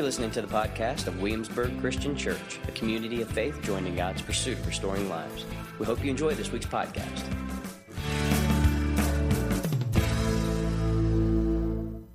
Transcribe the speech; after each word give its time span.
You're 0.00 0.06
listening 0.06 0.30
to 0.30 0.40
the 0.40 0.48
podcast 0.48 1.08
of 1.08 1.20
Williamsburg 1.20 1.78
Christian 1.78 2.16
Church, 2.16 2.58
a 2.66 2.72
community 2.72 3.20
of 3.20 3.28
faith 3.28 3.60
joined 3.60 3.86
in 3.86 3.94
God's 3.94 4.22
pursuit 4.22 4.56
of 4.56 4.66
restoring 4.66 5.10
lives. 5.10 5.44
We 5.78 5.84
hope 5.84 6.02
you 6.02 6.10
enjoy 6.10 6.32
this 6.32 6.50
week's 6.50 6.64
podcast. 6.64 7.22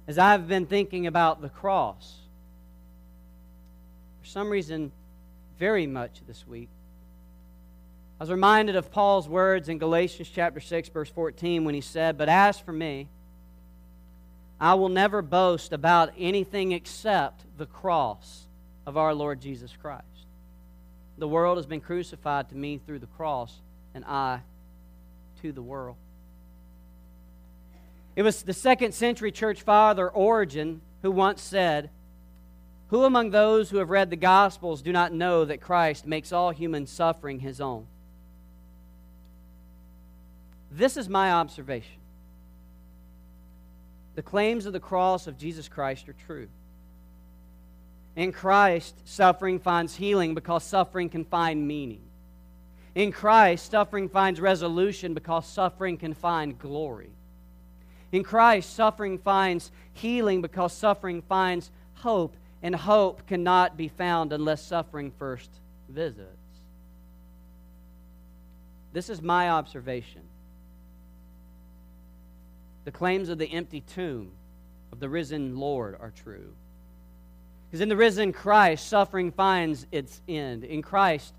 As 0.07 0.17
I've 0.17 0.47
been 0.47 0.65
thinking 0.65 1.05
about 1.05 1.43
the 1.43 1.49
cross, 1.49 2.21
for 4.19 4.27
some 4.29 4.49
reason, 4.49 4.91
very 5.59 5.85
much 5.85 6.21
this 6.25 6.47
week, 6.47 6.69
I 8.19 8.23
was 8.23 8.31
reminded 8.31 8.77
of 8.77 8.91
Paul's 8.91 9.29
words 9.29 9.69
in 9.69 9.77
Galatians 9.77 10.31
chapter 10.33 10.59
6, 10.59 10.89
verse 10.89 11.11
14, 11.11 11.65
when 11.65 11.75
he 11.75 11.81
said, 11.81 12.17
But 12.17 12.29
as 12.29 12.57
for 12.57 12.73
me, 12.73 13.09
I 14.59 14.73
will 14.73 14.89
never 14.89 15.21
boast 15.21 15.71
about 15.71 16.13
anything 16.17 16.71
except 16.71 17.44
the 17.57 17.65
cross 17.65 18.47
of 18.85 18.97
our 18.97 19.13
Lord 19.13 19.41
Jesus 19.41 19.71
Christ. 19.81 20.05
The 21.17 21.27
world 21.27 21.57
has 21.57 21.65
been 21.65 21.81
crucified 21.81 22.49
to 22.49 22.55
me 22.55 22.77
through 22.77 22.99
the 22.99 23.07
cross, 23.07 23.61
and 23.93 24.03
I 24.05 24.41
to 25.41 25.51
the 25.51 25.61
world. 25.61 25.95
It 28.15 28.23
was 28.23 28.43
the 28.43 28.53
second 28.53 28.93
century 28.93 29.31
church 29.31 29.61
father, 29.61 30.09
Origen, 30.09 30.81
who 31.01 31.11
once 31.11 31.41
said, 31.41 31.89
Who 32.89 33.03
among 33.03 33.31
those 33.31 33.69
who 33.69 33.77
have 33.77 33.89
read 33.89 34.09
the 34.09 34.15
Gospels 34.15 34.81
do 34.81 34.91
not 34.91 35.13
know 35.13 35.45
that 35.45 35.61
Christ 35.61 36.05
makes 36.05 36.31
all 36.31 36.51
human 36.51 36.87
suffering 36.87 37.39
his 37.39 37.59
own? 37.59 37.87
This 40.71 40.97
is 40.97 41.07
my 41.07 41.31
observation. 41.31 41.99
The 44.15 44.21
claims 44.21 44.65
of 44.65 44.73
the 44.73 44.79
cross 44.79 45.27
of 45.27 45.37
Jesus 45.37 45.67
Christ 45.67 46.07
are 46.07 46.15
true. 46.25 46.47
In 48.15 48.31
Christ, 48.31 48.95
suffering 49.05 49.59
finds 49.59 49.95
healing 49.95 50.35
because 50.35 50.63
suffering 50.63 51.09
can 51.09 51.25
find 51.25 51.67
meaning. 51.67 52.01
In 52.95 53.11
Christ, 53.11 53.71
suffering 53.71 54.07
finds 54.07 54.39
resolution 54.39 55.13
because 55.13 55.45
suffering 55.45 55.97
can 55.97 56.13
find 56.13 56.57
glory. 56.57 57.09
In 58.13 58.23
Christ, 58.23 58.73
suffering 58.73 59.17
finds 59.17 59.71
healing 59.91 60.41
because 60.41 60.71
suffering 60.71 61.21
finds 61.21 61.71
hope, 61.95 62.37
and 62.63 62.73
hope 62.73 63.27
cannot 63.27 63.75
be 63.75 63.89
found 63.89 64.31
unless 64.31 64.61
suffering 64.61 65.11
first 65.19 65.49
visits. 65.89 66.29
This 68.93 69.09
is 69.09 69.21
my 69.21 69.49
observation. 69.49 70.21
The 72.85 72.91
claims 72.91 73.27
of 73.27 73.37
the 73.37 73.51
empty 73.51 73.81
tomb 73.81 74.31
of 74.93 75.01
the 75.01 75.09
risen 75.09 75.57
Lord 75.57 75.97
are 75.99 76.11
true. 76.11 76.53
Because 77.75 77.81
in 77.81 77.89
the 77.89 77.97
risen 77.97 78.31
Christ, 78.31 78.87
suffering 78.87 79.33
finds 79.33 79.85
its 79.91 80.21
end. 80.29 80.63
In 80.63 80.81
Christ, 80.81 81.33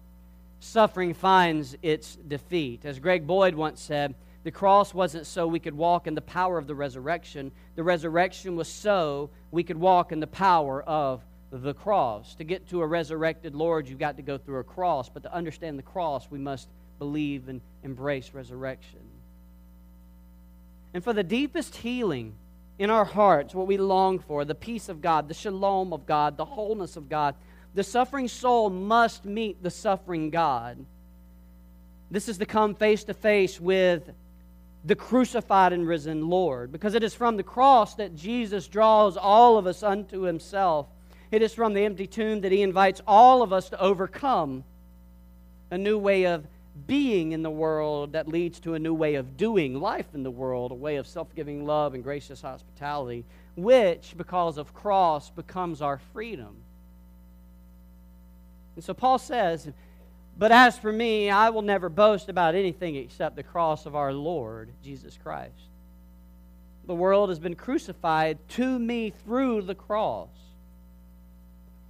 suffering 0.61 1.15
finds 1.15 1.75
its 1.81 2.17
defeat. 2.17 2.85
As 2.85 2.99
Greg 2.99 3.27
Boyd 3.27 3.55
once 3.55 3.81
said, 3.81 4.15
the 4.45 4.51
cross 4.51 4.93
wasn't 4.93 5.27
so 5.27 5.47
we 5.47 5.61
could 5.61 5.73
walk 5.73 6.07
in 6.07 6.15
the 6.15 6.21
power 6.21 6.59
of 6.59 6.67
the 6.67 6.75
resurrection. 6.75 7.53
The 7.75 7.83
resurrection 7.83 8.55
was 8.55 8.69
so 8.69 9.31
we 9.51 9.65
could 9.65 9.79
walk 9.79 10.13
in 10.13 10.21
the 10.21 10.27
power 10.27 10.83
of 10.83 11.23
the 11.51 11.73
cross. 11.73 12.35
To 12.35 12.45
get 12.45 12.69
to 12.69 12.83
a 12.83 12.87
resurrected 12.87 13.55
Lord, 13.55 13.89
you've 13.89 13.99
got 13.99 14.19
to 14.19 14.23
go 14.23 14.37
through 14.37 14.59
a 14.59 14.65
cross. 14.65 15.09
But 15.09 15.23
to 15.23 15.33
understand 15.33 15.79
the 15.79 15.85
cross, 15.85 16.31
we 16.31 16.39
must 16.39 16.69
believe 16.99 17.49
and 17.49 17.63
embrace 17.83 18.35
resurrection. 18.35 19.01
And 20.93 21.03
for 21.03 21.15
the 21.15 21.25
deepest 21.25 21.77
healing 21.77 22.35
in 22.79 22.91
our 22.91 23.05
hearts, 23.05 23.55
what 23.55 23.67
we 23.67 23.79
long 23.79 24.19
for, 24.19 24.45
the 24.45 24.55
peace 24.55 24.89
of 24.89 25.01
God, 25.01 25.29
the 25.29 25.35
shalom 25.35 25.93
of 25.93 26.07
God, 26.07 26.37
the 26.37 26.45
wholeness 26.45 26.97
of 26.97 27.09
God, 27.09 27.35
the 27.75 27.85
suffering 27.85 28.29
soul 28.29 28.71
must 28.71 29.25
meet 29.25 29.63
the 29.63 29.71
suffering 29.71 30.31
God. 30.31 30.85
This 32.11 32.29
is 32.29 32.39
to 32.39 32.47
come 32.47 32.75
face 32.75 33.05
to 33.05 33.15
face 33.15 33.61
with 33.61 34.11
the 34.85 34.95
crucified 34.95 35.73
and 35.73 35.87
risen 35.87 36.29
Lord, 36.29 36.71
because 36.71 36.95
it 36.95 37.03
is 37.03 37.15
from 37.15 37.37
the 37.37 37.43
cross 37.43 37.95
that 37.97 38.15
Jesus 38.15 38.69
draws 38.69 39.17
all 39.17 39.59
of 39.59 39.67
us 39.67 39.83
unto 39.83 40.23
himself. 40.23 40.87
It 41.33 41.43
is 41.43 41.53
from 41.53 41.75
the 41.75 41.85
empty 41.85 42.07
tomb 42.07 42.43
that 42.43 42.53
he 42.53 42.63
invites 42.63 43.03
all 43.07 43.43
of 43.43 43.53
us 43.53 43.69
to 43.71 43.81
overcome 43.81 44.63
a 45.71 45.79
new 45.79 45.99
way 45.99 46.27
of 46.27 46.47
being 46.87 47.33
in 47.33 47.43
the 47.43 47.51
world 47.51 48.13
that 48.13 48.29
leads 48.29 48.61
to 48.61 48.75
a 48.75 48.79
new 48.79 48.93
way 48.93 49.15
of 49.15 49.37
doing 49.37 49.81
life 49.81 50.07
in 50.15 50.23
the 50.23 50.31
world, 50.31 50.73
a 50.73 50.75
way 50.75 50.97
of 50.97 51.07
self 51.07 51.35
giving 51.35 51.65
love 51.65 51.95
and 51.95 52.03
gracious 52.03 52.43
hospitality, 52.43 53.25
which, 53.57 54.15
because 54.17 54.59
of 54.59 54.75
cross, 54.75 55.31
becomes 55.31 55.81
our 55.81 55.99
freedom. 56.13 56.57
And 58.75 58.85
so 58.85 58.93
Paul 58.93 59.19
says, 59.19 59.69
But 60.39 60.53
as 60.53 60.79
for 60.79 60.93
me, 60.93 61.31
I 61.31 61.49
will 61.49 61.63
never 61.63 61.89
boast 61.89 62.29
about 62.29 62.55
anything 62.55 62.97
except 62.97 63.37
the 63.37 63.43
cross 63.43 63.87
of 63.87 63.97
our 63.97 64.13
Lord 64.13 64.69
Jesus 64.85 65.19
Christ. 65.23 65.53
The 66.87 66.95
world 66.95 67.31
has 67.31 67.39
been 67.39 67.57
crucified 67.57 68.39
to 68.51 68.79
me 68.79 69.13
through 69.25 69.63
the 69.63 69.75
cross, 69.75 70.29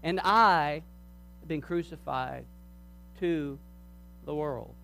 and 0.03 0.21
I 0.21 0.83
have 1.41 1.49
been 1.49 1.61
crucified 1.61 2.45
to 3.19 3.59
the 4.25 4.35
world. 4.35 4.76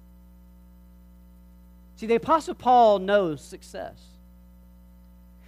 See, 2.02 2.08
the 2.08 2.16
Apostle 2.16 2.56
Paul 2.56 2.98
knows 2.98 3.40
success. 3.44 3.94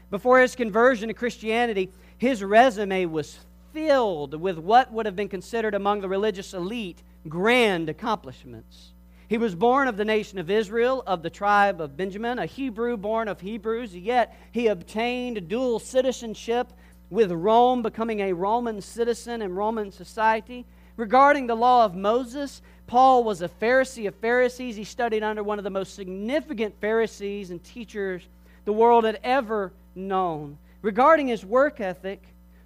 Before 0.09 0.41
his 0.41 0.55
conversion 0.55 1.09
to 1.09 1.15
Christianity, 1.15 1.91
his 2.17 2.45
resume 2.45 3.07
was 3.07 3.41
filled 3.73 4.41
with 4.41 4.59
what 4.59 4.93
would 4.93 5.05
have 5.05 5.17
been 5.17 5.29
considered 5.29 5.75
among 5.75 6.01
the 6.01 6.09
religious 6.09 6.55
elite 6.55 7.03
grand 7.29 7.89
accomplishments. 7.89 8.93
He 9.27 9.37
was 9.37 9.57
born 9.57 9.89
of 9.89 9.97
the 9.97 10.05
nation 10.05 10.39
of 10.39 10.49
Israel, 10.49 11.03
of 11.09 11.25
the 11.25 11.29
tribe 11.29 11.81
of 11.81 11.97
Benjamin, 11.97 12.39
a 12.39 12.47
Hebrew 12.47 12.97
born 12.97 13.27
of 13.27 13.41
Hebrews, 13.41 13.97
yet 13.97 14.39
he 14.53 14.69
obtained 14.69 15.49
dual 15.49 15.81
citizenship 15.81 16.73
with 17.11 17.33
Rome, 17.33 17.83
becoming 17.83 18.21
a 18.21 18.33
Roman 18.33 18.81
citizen 18.81 19.43
in 19.43 19.57
Roman 19.57 19.91
society. 19.91 20.67
Regarding 20.97 21.49
the 21.49 21.57
law 21.57 21.85
of 21.85 21.97
Moses, 21.97 22.63
Paul 22.87 23.25
was 23.25 23.43
a 23.43 23.49
Pharisee 23.49 24.07
of 24.07 24.15
Pharisees. 24.17 24.77
He 24.77 24.85
studied 24.85 25.23
under 25.23 25.43
one 25.43 25.59
of 25.59 25.65
the 25.65 25.71
most 25.71 25.95
significant 25.95 26.79
Pharisees 26.81 27.51
and 27.51 27.63
teachers 27.63 28.23
the 28.65 28.73
world 28.73 29.05
had 29.05 29.21
ever 29.23 29.73
known. 29.95 30.59
Regarding 30.83 31.29
his 31.29 31.45
work 31.45 31.81
ethic, 31.81 32.23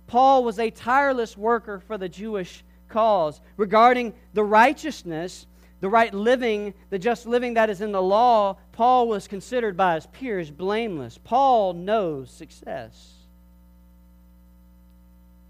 Paul 0.07 0.43
was 0.43 0.59
a 0.59 0.71
tireless 0.71 1.37
worker 1.37 1.81
for 1.81 1.99
the 1.99 2.09
Jewish 2.09 2.65
cause. 2.89 3.41
Regarding 3.57 4.13
the 4.35 4.45
righteousness, 4.45 5.47
the 5.81 5.89
right 5.89 6.13
living, 6.13 6.75
the 6.91 6.99
just 6.99 7.27
living 7.27 7.55
that 7.55 7.71
is 7.71 7.81
in 7.81 7.93
the 7.93 8.03
law, 8.03 8.57
Paul 8.73 9.07
was 9.09 9.29
considered 9.29 9.77
by 9.77 9.95
his 9.95 10.07
peers 10.07 10.51
blameless. 10.51 11.19
Paul 11.23 11.75
knows 11.75 12.31
success 12.31 13.15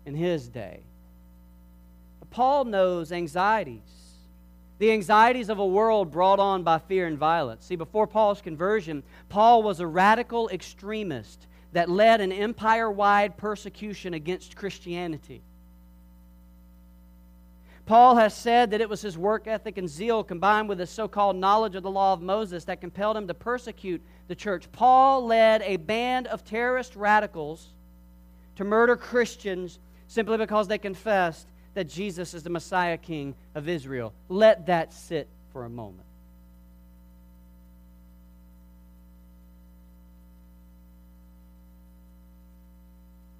in 0.04 0.14
his 0.14 0.48
day. 0.48 0.80
Paul 2.30 2.66
knows 2.66 3.10
anxieties 3.10 3.97
the 4.78 4.92
anxieties 4.92 5.48
of 5.48 5.58
a 5.58 5.66
world 5.66 6.10
brought 6.10 6.38
on 6.38 6.62
by 6.62 6.78
fear 6.78 7.06
and 7.06 7.18
violence. 7.18 7.64
See, 7.64 7.76
before 7.76 8.06
Paul's 8.06 8.40
conversion, 8.40 9.02
Paul 9.28 9.62
was 9.62 9.80
a 9.80 9.86
radical 9.86 10.48
extremist 10.50 11.46
that 11.72 11.90
led 11.90 12.20
an 12.20 12.32
empire 12.32 12.90
wide 12.90 13.36
persecution 13.36 14.14
against 14.14 14.56
Christianity. 14.56 15.42
Paul 17.86 18.16
has 18.16 18.34
said 18.34 18.70
that 18.70 18.82
it 18.82 18.88
was 18.88 19.00
his 19.00 19.16
work 19.16 19.46
ethic 19.46 19.78
and 19.78 19.88
zeal 19.88 20.22
combined 20.22 20.68
with 20.68 20.78
his 20.78 20.90
so 20.90 21.08
called 21.08 21.36
knowledge 21.36 21.74
of 21.74 21.82
the 21.82 21.90
law 21.90 22.12
of 22.12 22.20
Moses 22.20 22.64
that 22.64 22.82
compelled 22.82 23.16
him 23.16 23.26
to 23.26 23.34
persecute 23.34 24.02
the 24.28 24.34
church. 24.34 24.70
Paul 24.72 25.26
led 25.26 25.62
a 25.62 25.76
band 25.76 26.26
of 26.26 26.44
terrorist 26.44 26.94
radicals 26.96 27.68
to 28.56 28.64
murder 28.64 28.94
Christians 28.94 29.78
simply 30.06 30.36
because 30.36 30.68
they 30.68 30.76
confessed 30.76 31.48
that 31.78 31.88
Jesus 31.88 32.34
is 32.34 32.42
the 32.42 32.50
Messiah 32.50 32.98
King 32.98 33.36
of 33.54 33.68
Israel. 33.68 34.12
Let 34.28 34.66
that 34.66 34.92
sit 34.92 35.28
for 35.52 35.64
a 35.64 35.68
moment. 35.68 36.08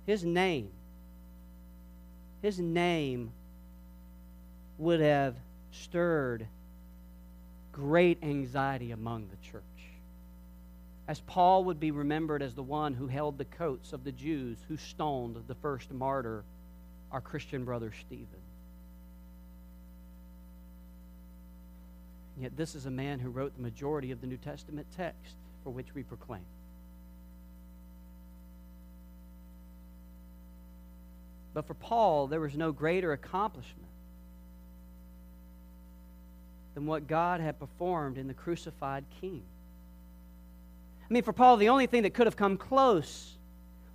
His 0.07 0.25
name, 0.25 0.71
his 2.41 2.61
name 2.61 3.33
would 4.79 5.01
have 5.01 5.35
stirred 5.73 6.47
great 7.73 8.23
anxiety 8.23 8.93
among 8.93 9.27
the 9.31 9.51
church. 9.51 9.65
As 11.09 11.19
Paul 11.23 11.65
would 11.65 11.81
be 11.81 11.91
remembered 11.91 12.41
as 12.41 12.55
the 12.55 12.63
one 12.63 12.95
who 12.95 13.09
held 13.09 13.37
the 13.37 13.47
coats 13.47 13.93
of 13.93 14.05
the 14.05 14.13
Jews 14.13 14.59
who 14.69 14.77
stoned 14.77 15.43
the 15.49 15.57
first 15.57 15.91
martyr 15.91 16.45
our 17.11 17.21
Christian 17.21 17.65
brother 17.65 17.93
Stephen. 18.01 18.27
Yet 22.41 22.57
this 22.57 22.75
is 22.75 22.87
a 22.87 22.91
man 22.91 23.19
who 23.19 23.31
wrote 23.31 23.57
the 23.57 23.63
majority 23.63 24.11
of 24.13 24.21
the 24.21 24.27
New 24.27 24.37
Testament 24.37 24.87
text 24.97 25.35
for 25.65 25.71
which 25.71 25.95
we 25.95 26.03
proclaim. 26.03 26.45
But 31.55 31.67
for 31.67 31.75
Paul, 31.75 32.29
there 32.29 32.41
was 32.41 32.57
no 32.57 32.71
greater 32.71 33.13
accomplishment 33.13 33.89
than 36.75 36.87
what 36.87 37.09
God 37.09 37.41
had 37.41 37.59
performed 37.59 38.19
in 38.19 38.29
the 38.29 38.35
crucified 38.35 39.05
king. 39.21 39.43
I 41.03 41.13
mean, 41.13 41.25
for 41.25 41.33
Paul, 41.33 41.57
the 41.57 41.71
only 41.71 41.87
thing 41.87 42.05
that 42.05 42.15
could 42.15 42.27
have 42.27 42.37
come 42.37 42.57
close 42.57 43.38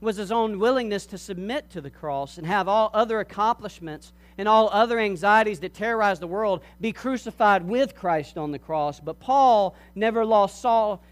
was 0.03 0.17
his 0.17 0.31
own 0.31 0.59
willingness 0.59 1.05
to 1.07 1.17
submit 1.17 1.69
to 1.71 1.81
the 1.81 1.89
cross 1.89 2.38
and 2.38 2.45
have 2.45 2.67
all 2.67 2.91
other 2.94 3.19
accomplishments 3.19 4.13
and 4.38 4.47
all 4.47 4.69
other 4.71 5.00
anxieties 5.00 5.59
that 5.61 5.73
terrorize 5.73 6.19
the 6.19 6.27
world 6.27 6.61
be 6.81 6.91
crucified 6.91 7.67
with 7.67 7.95
Christ 7.95 8.38
on 8.38 8.51
the 8.51 8.59
cross. 8.59 9.00
But 9.00 9.19
Paul 9.19 9.75
never 9.95 10.25
lost 10.25 10.61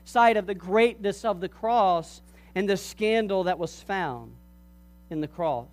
sight 0.03 0.37
of 0.37 0.45
the 0.45 0.55
greatness 0.55 1.23
of 1.23 1.39
the 1.39 1.49
cross 1.49 2.21
and 2.53 2.69
the 2.69 2.77
scandal 2.77 3.45
that 3.45 3.57
was 3.57 3.81
found 3.81 4.35
in 5.09 5.21
the 5.21 5.27
cross. 5.27 5.67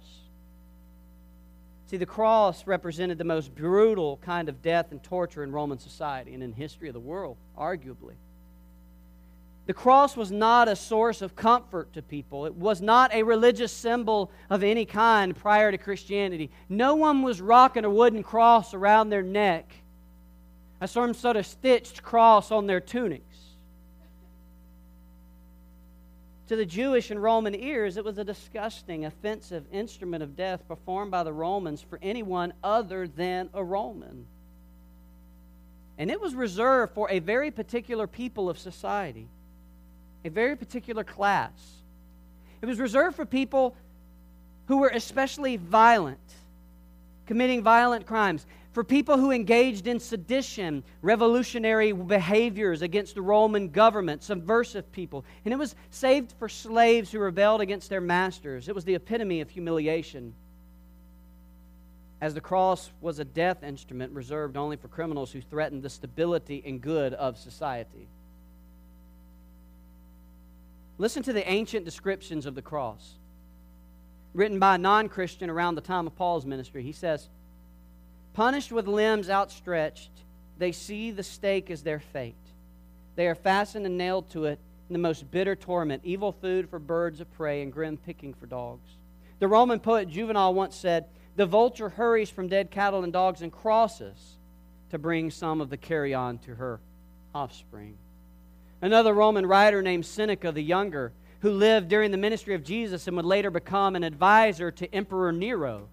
See, 1.87 1.97
the 1.97 2.07
cross 2.07 2.67
represented 2.67 3.17
the 3.17 3.25
most 3.25 3.55
brutal 3.55 4.19
kind 4.19 4.51
of 4.51 4.61
death 4.61 4.93
and 4.93 5.03
torture 5.03 5.43
in 5.43 5.53
Roman 5.53 5.79
society 5.79 6.35
and 6.35 6.43
in 6.43 6.53
history 6.53 6.89
of 6.89 6.95
the 6.95 7.01
world, 7.01 7.39
arguably. 7.57 8.15
The 9.69 9.75
cross 9.75 10.17
was 10.17 10.33
not 10.33 10.67
a 10.67 10.75
source 10.75 11.21
of 11.21 11.37
comfort 11.37 11.93
to 11.93 12.01
people. 12.01 12.47
It 12.47 12.55
was 12.55 12.81
not 12.81 13.13
a 13.13 13.23
religious 13.23 13.71
symbol 13.71 14.31
of 14.49 14.63
any 14.63 14.87
kind 14.87 15.37
prior 15.37 15.71
to 15.71 15.77
Christianity. 15.77 16.51
No 16.71 16.95
one 16.95 17.21
was 17.21 17.43
rocking 17.43 17.85
a 17.85 17.91
wooden 17.91 18.23
cross 18.23 18.73
around 18.73 19.11
their 19.11 19.23
neck, 19.23 19.71
a 20.81 20.89
some 20.89 21.13
sort 21.13 21.37
of 21.37 21.45
stitched 21.45 22.03
cross 22.03 22.51
on 22.51 22.67
their 22.67 22.81
tunics. 22.81 23.37
To 26.47 26.57
the 26.57 26.65
Jewish 26.65 27.11
and 27.11 27.23
Roman 27.23 27.55
ears, 27.55 27.99
it 27.99 28.05
was 28.07 28.17
a 28.17 28.25
disgusting, 28.25 29.05
offensive 29.05 29.67
instrument 29.71 30.23
of 30.23 30.35
death 30.35 30.67
performed 30.67 31.11
by 31.11 31.25
the 31.25 31.33
Romans 31.35 31.83
for 31.83 31.99
anyone 32.01 32.55
other 32.65 33.07
than 33.07 33.51
a 33.53 33.63
Roman. 33.63 34.25
And 35.99 36.11
it 36.11 36.23
was 36.23 36.35
reserved 36.35 36.95
for 36.95 37.11
a 37.11 37.19
very 37.19 37.51
particular 37.51 38.07
people 38.07 38.49
of 38.49 38.59
society, 38.59 39.29
a 40.29 40.31
very 40.31 40.57
particular 40.57 41.03
class. 41.03 41.51
It 42.63 42.67
was 42.67 42.79
reserved 42.79 43.17
for 43.17 43.27
people 43.27 43.75
who 44.67 44.79
were 44.79 44.89
especially 44.89 45.57
violent, 45.57 46.21
committing 47.27 47.63
violent 47.63 48.07
crimes 48.07 48.47
for 48.73 48.85
people 48.85 49.17
who 49.17 49.33
engaged 49.33 49.87
in 49.87 49.99
sedition, 49.99 50.85
revolutionary 51.03 51.93
behaviors 51.93 52.83
against 52.83 53.15
the 53.15 53.23
Roman 53.23 53.71
government, 53.71 54.23
subversive 54.23 54.93
people. 54.93 55.25
And 55.45 55.53
it 55.53 55.57
was 55.57 55.75
saved 55.91 56.33
for 56.39 56.49
slaves 56.49 57.11
who 57.11 57.19
rebelled 57.19 57.61
against 57.61 57.89
their 57.89 58.01
masters. 58.01 58.69
It 58.69 58.75
was 58.75 58.85
the 58.85 58.95
epitome 58.95 59.41
of 59.41 59.51
humiliation. 59.51 60.35
As 62.21 62.35
the 62.35 62.41
cross 62.41 62.91
was 63.01 63.19
a 63.19 63.25
death 63.25 63.63
instrument 63.63 64.13
reserved 64.13 64.57
only 64.57 64.77
for 64.77 64.89
criminals 64.89 65.33
who 65.33 65.41
threatened 65.41 65.83
the 65.83 65.91
stability 65.91 66.63
and 66.67 66.81
good 66.81 67.15
of 67.15 67.39
society. 67.39 68.07
Listen 70.99 71.23
to 71.23 71.33
the 71.33 71.49
ancient 71.49 71.85
descriptions 71.85 72.45
of 72.45 72.55
the 72.55 72.63
cross. 72.63 73.15
Written 74.35 74.59
by 74.59 74.75
a 74.75 74.79
non 74.79 75.09
Christian 75.09 75.49
around 75.49 75.77
the 75.77 75.81
time 75.81 76.07
of 76.07 76.17
Paul's 76.17 76.45
ministry, 76.45 76.83
he 76.83 76.93
says, 76.93 77.29
Punished 78.35 78.73
with 78.73 78.87
limbs 78.87 79.31
outstretched, 79.31 80.11
they 80.59 80.73
see 80.73 81.11
the 81.11 81.23
stake 81.23 81.71
as 81.71 81.83
their 81.83 82.01
fate. 82.01 82.35
They 83.17 83.27
are 83.29 83.35
fastened 83.35 83.87
and 83.87 83.97
nailed 83.97 84.31
to 84.31 84.45
it 84.47 84.59
in 84.89 84.93
the 84.93 84.99
most 84.99 85.31
bitter 85.31 85.57
torment, 85.57 86.03
evil 86.05 86.33
food 86.33 86.69
for 86.69 86.79
birds 86.79 87.21
of 87.21 87.33
prey 87.33 87.63
and 87.63 87.73
grim 87.73 87.97
picking 87.97 88.35
for 88.35 88.47
dogs. 88.47 88.91
The 89.39 89.49
Roman 89.49 89.81
poet 89.81 90.09
Juvenal 90.09 90.55
once 90.55 90.77
said, 90.77 91.07
The 91.37 91.47
vulture 91.47 91.89
hurries 91.89 92.31
from 92.31 92.49
dead 92.49 92.71
cattle 92.71 93.05
and 93.05 93.13
dogs 93.13 93.43
and 93.43 93.53
crosses 93.53 94.37
to 94.91 94.99
bring 94.99 95.31
some 95.31 95.61
of 95.61 95.71
the 95.71 95.77
carrion 95.77 96.39
to 96.39 96.55
her 96.55 96.81
offspring. 97.35 97.97
Another 98.81 99.13
Roman 99.13 99.47
writer 99.47 99.83
named 99.83 100.07
Seneca 100.07 100.53
the 100.53 100.63
Younger, 100.63 101.13
who 101.41 101.51
lived 101.51 101.89
during 101.89 102.11
the 102.11 102.17
ministry 102.17 102.55
of 102.55 102.65
Jesus 102.65 103.07
and 103.07 103.17
would 103.17 103.27
later 103.27 103.51
become 103.51 103.97
an 103.97 104.05
advisor 104.05 104.71
to 104.71 104.95
Emperor 104.95 105.33
Nero, 105.33 105.89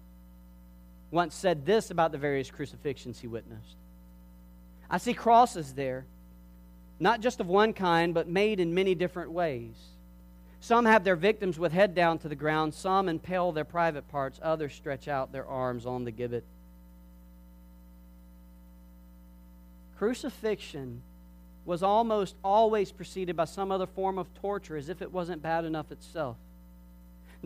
once 1.10 1.34
said 1.34 1.66
this 1.66 1.90
about 1.90 2.12
the 2.12 2.18
various 2.18 2.50
crucifixions 2.50 3.20
he 3.20 3.26
witnessed 3.26 3.76
I 4.88 4.98
see 4.98 5.14
crosses 5.14 5.74
there, 5.74 6.04
not 7.00 7.20
just 7.20 7.40
of 7.40 7.48
one 7.48 7.72
kind, 7.72 8.14
but 8.14 8.28
made 8.28 8.60
in 8.60 8.74
many 8.74 8.94
different 8.94 9.32
ways. 9.32 9.74
Some 10.60 10.84
have 10.84 11.04
their 11.04 11.16
victims 11.16 11.58
with 11.58 11.72
head 11.72 11.94
down 11.94 12.18
to 12.20 12.28
the 12.28 12.36
ground, 12.36 12.72
some 12.72 13.08
impale 13.08 13.52
their 13.52 13.64
private 13.64 14.08
parts, 14.08 14.40
others 14.42 14.72
stretch 14.74 15.08
out 15.08 15.32
their 15.32 15.46
arms 15.46 15.86
on 15.86 16.04
the 16.04 16.12
gibbet. 16.12 16.44
Crucifixion 19.98 21.02
was 21.66 21.82
almost 21.82 22.36
always 22.42 22.92
preceded 22.92 23.36
by 23.36 23.44
some 23.44 23.70
other 23.70 23.86
form 23.86 24.18
of 24.18 24.32
torture, 24.34 24.76
as 24.76 24.88
if 24.88 25.02
it 25.02 25.12
wasn't 25.12 25.42
bad 25.42 25.64
enough 25.64 25.92
itself 25.92 26.36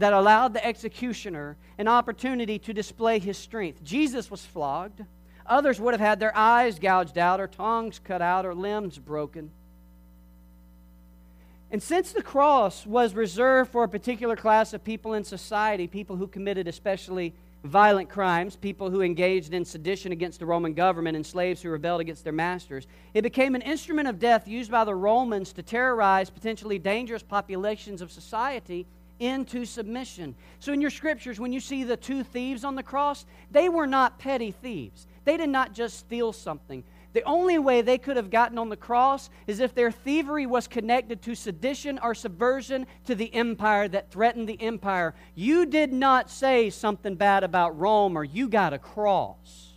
that 0.01 0.13
allowed 0.13 0.55
the 0.55 0.65
executioner 0.65 1.57
an 1.79 1.89
opportunity 1.89 2.59
to 2.59 2.73
display 2.73 3.19
his 3.19 3.37
strength. 3.37 3.85
Jesus 3.85 4.31
was 4.31 4.45
flogged. 4.45 5.05
Others 5.47 5.81
would 5.81 5.95
have 5.95 6.01
had 6.01 6.21
their 6.21 6.37
eyes 6.37 6.79
gouged 6.79 7.19
out, 7.19 7.41
or 7.41 7.47
tongues 7.47 8.01
cut 8.03 8.23
out, 8.23 8.47
or 8.47 8.55
limbs 8.55 8.99
broken. 8.99 9.51
And 11.73 11.83
since 11.83 12.13
the 12.13 12.23
cross 12.23 12.85
was 12.85 13.15
reserved 13.15 13.71
for 13.71 13.85
a 13.85 13.89
particular 13.89 14.35
class 14.35 14.73
of 14.73 14.83
people 14.83 15.15
in 15.15 15.23
society, 15.23 15.87
people 15.87 16.17
who 16.17 16.27
committed 16.27 16.67
especially 16.67 17.33
violent 17.63 18.09
crimes, 18.09 18.57
people 18.57 18.91
who 18.91 19.03
engaged 19.03 19.55
in 19.55 19.65
sedition 19.65 20.13
against 20.13 20.41
the 20.41 20.47
Roman 20.47 20.73
government, 20.73 21.15
and 21.15 21.25
slaves 21.25 21.63
who 21.63 21.69
rebelled 21.69 22.01
against 22.01 22.25
their 22.25 22.33
masters, 22.33 22.87
it 23.15 23.23
became 23.23 23.55
an 23.55 23.63
instrument 23.63 24.09
of 24.09 24.19
death 24.19 24.49
used 24.49 24.71
by 24.71 24.83
the 24.83 24.95
Romans 24.95 25.53
to 25.53 25.63
terrorize 25.63 26.31
potentially 26.31 26.79
dangerous 26.79 27.23
populations 27.23 28.01
of 28.01 28.11
society 28.11 28.87
into 29.21 29.67
submission. 29.67 30.35
So, 30.59 30.73
in 30.73 30.81
your 30.81 30.91
scriptures, 30.91 31.39
when 31.39 31.53
you 31.53 31.61
see 31.61 31.85
the 31.85 31.97
two 31.97 32.25
thieves 32.25 32.65
on 32.65 32.75
the 32.75 32.83
cross, 32.83 33.27
they 33.51 33.69
were 33.69 33.87
not 33.87 34.19
petty 34.19 34.51
thieves. 34.51 35.07
They 35.25 35.37
did 35.37 35.51
not 35.51 35.75
just 35.75 35.99
steal 35.99 36.33
something. 36.33 36.83
The 37.13 37.23
only 37.25 37.59
way 37.59 37.83
they 37.83 37.99
could 37.99 38.17
have 38.17 38.31
gotten 38.31 38.57
on 38.57 38.69
the 38.69 38.77
cross 38.77 39.31
is 39.47 39.59
if 39.59 39.75
their 39.75 39.91
thievery 39.91 40.47
was 40.47 40.69
connected 40.69 41.23
to 41.23 41.35
sedition 41.35 41.99
or 42.01 42.15
subversion 42.15 42.87
to 43.07 43.17
the 43.17 43.35
empire 43.35 43.89
that 43.89 44.11
threatened 44.13 44.49
the 44.49 44.61
empire. 44.63 45.15
You 45.35 45.67
did 45.67 45.93
not 45.93 46.31
say 46.31 46.71
something 46.71 47.17
bad 47.17 47.43
about 47.43 47.79
Rome 47.79 48.17
or 48.17 48.23
you 48.23 48.49
got 48.49 48.73
a 48.73 48.79
cross. 48.79 49.73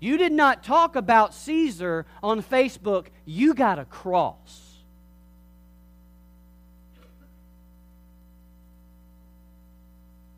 You 0.00 0.16
did 0.16 0.32
not 0.32 0.64
talk 0.64 0.96
about 0.96 1.34
Caesar 1.34 2.06
on 2.22 2.42
Facebook, 2.42 3.06
you 3.26 3.52
got 3.52 3.78
a 3.78 3.84
cross. 3.84 4.76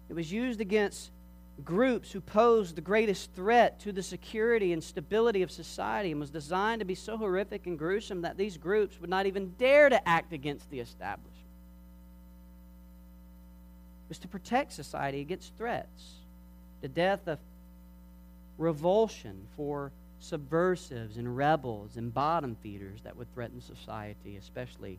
It 0.08 0.14
was 0.14 0.32
used 0.32 0.60
against 0.60 1.12
groups 1.60 2.12
who 2.12 2.20
posed 2.20 2.76
the 2.76 2.80
greatest 2.80 3.32
threat 3.32 3.80
to 3.80 3.92
the 3.92 4.02
security 4.02 4.72
and 4.72 4.82
stability 4.82 5.42
of 5.42 5.50
society 5.50 6.10
and 6.10 6.20
was 6.20 6.30
designed 6.30 6.80
to 6.80 6.84
be 6.84 6.94
so 6.94 7.16
horrific 7.16 7.66
and 7.66 7.78
gruesome 7.78 8.22
that 8.22 8.36
these 8.36 8.56
groups 8.56 9.00
would 9.00 9.10
not 9.10 9.26
even 9.26 9.50
dare 9.58 9.88
to 9.88 10.08
act 10.08 10.32
against 10.32 10.70
the 10.70 10.80
establishment. 10.80 11.34
It 14.06 14.08
was 14.08 14.18
to 14.18 14.28
protect 14.28 14.72
society 14.72 15.20
against 15.20 15.56
threats, 15.56 16.14
the 16.80 16.88
death 16.88 17.28
of 17.28 17.38
revulsion 18.58 19.46
for 19.56 19.92
subversives 20.18 21.16
and 21.16 21.36
rebels 21.36 21.96
and 21.96 22.12
bottom 22.12 22.56
feeders 22.62 23.00
that 23.02 23.16
would 23.16 23.32
threaten 23.34 23.60
society, 23.60 24.36
especially 24.36 24.98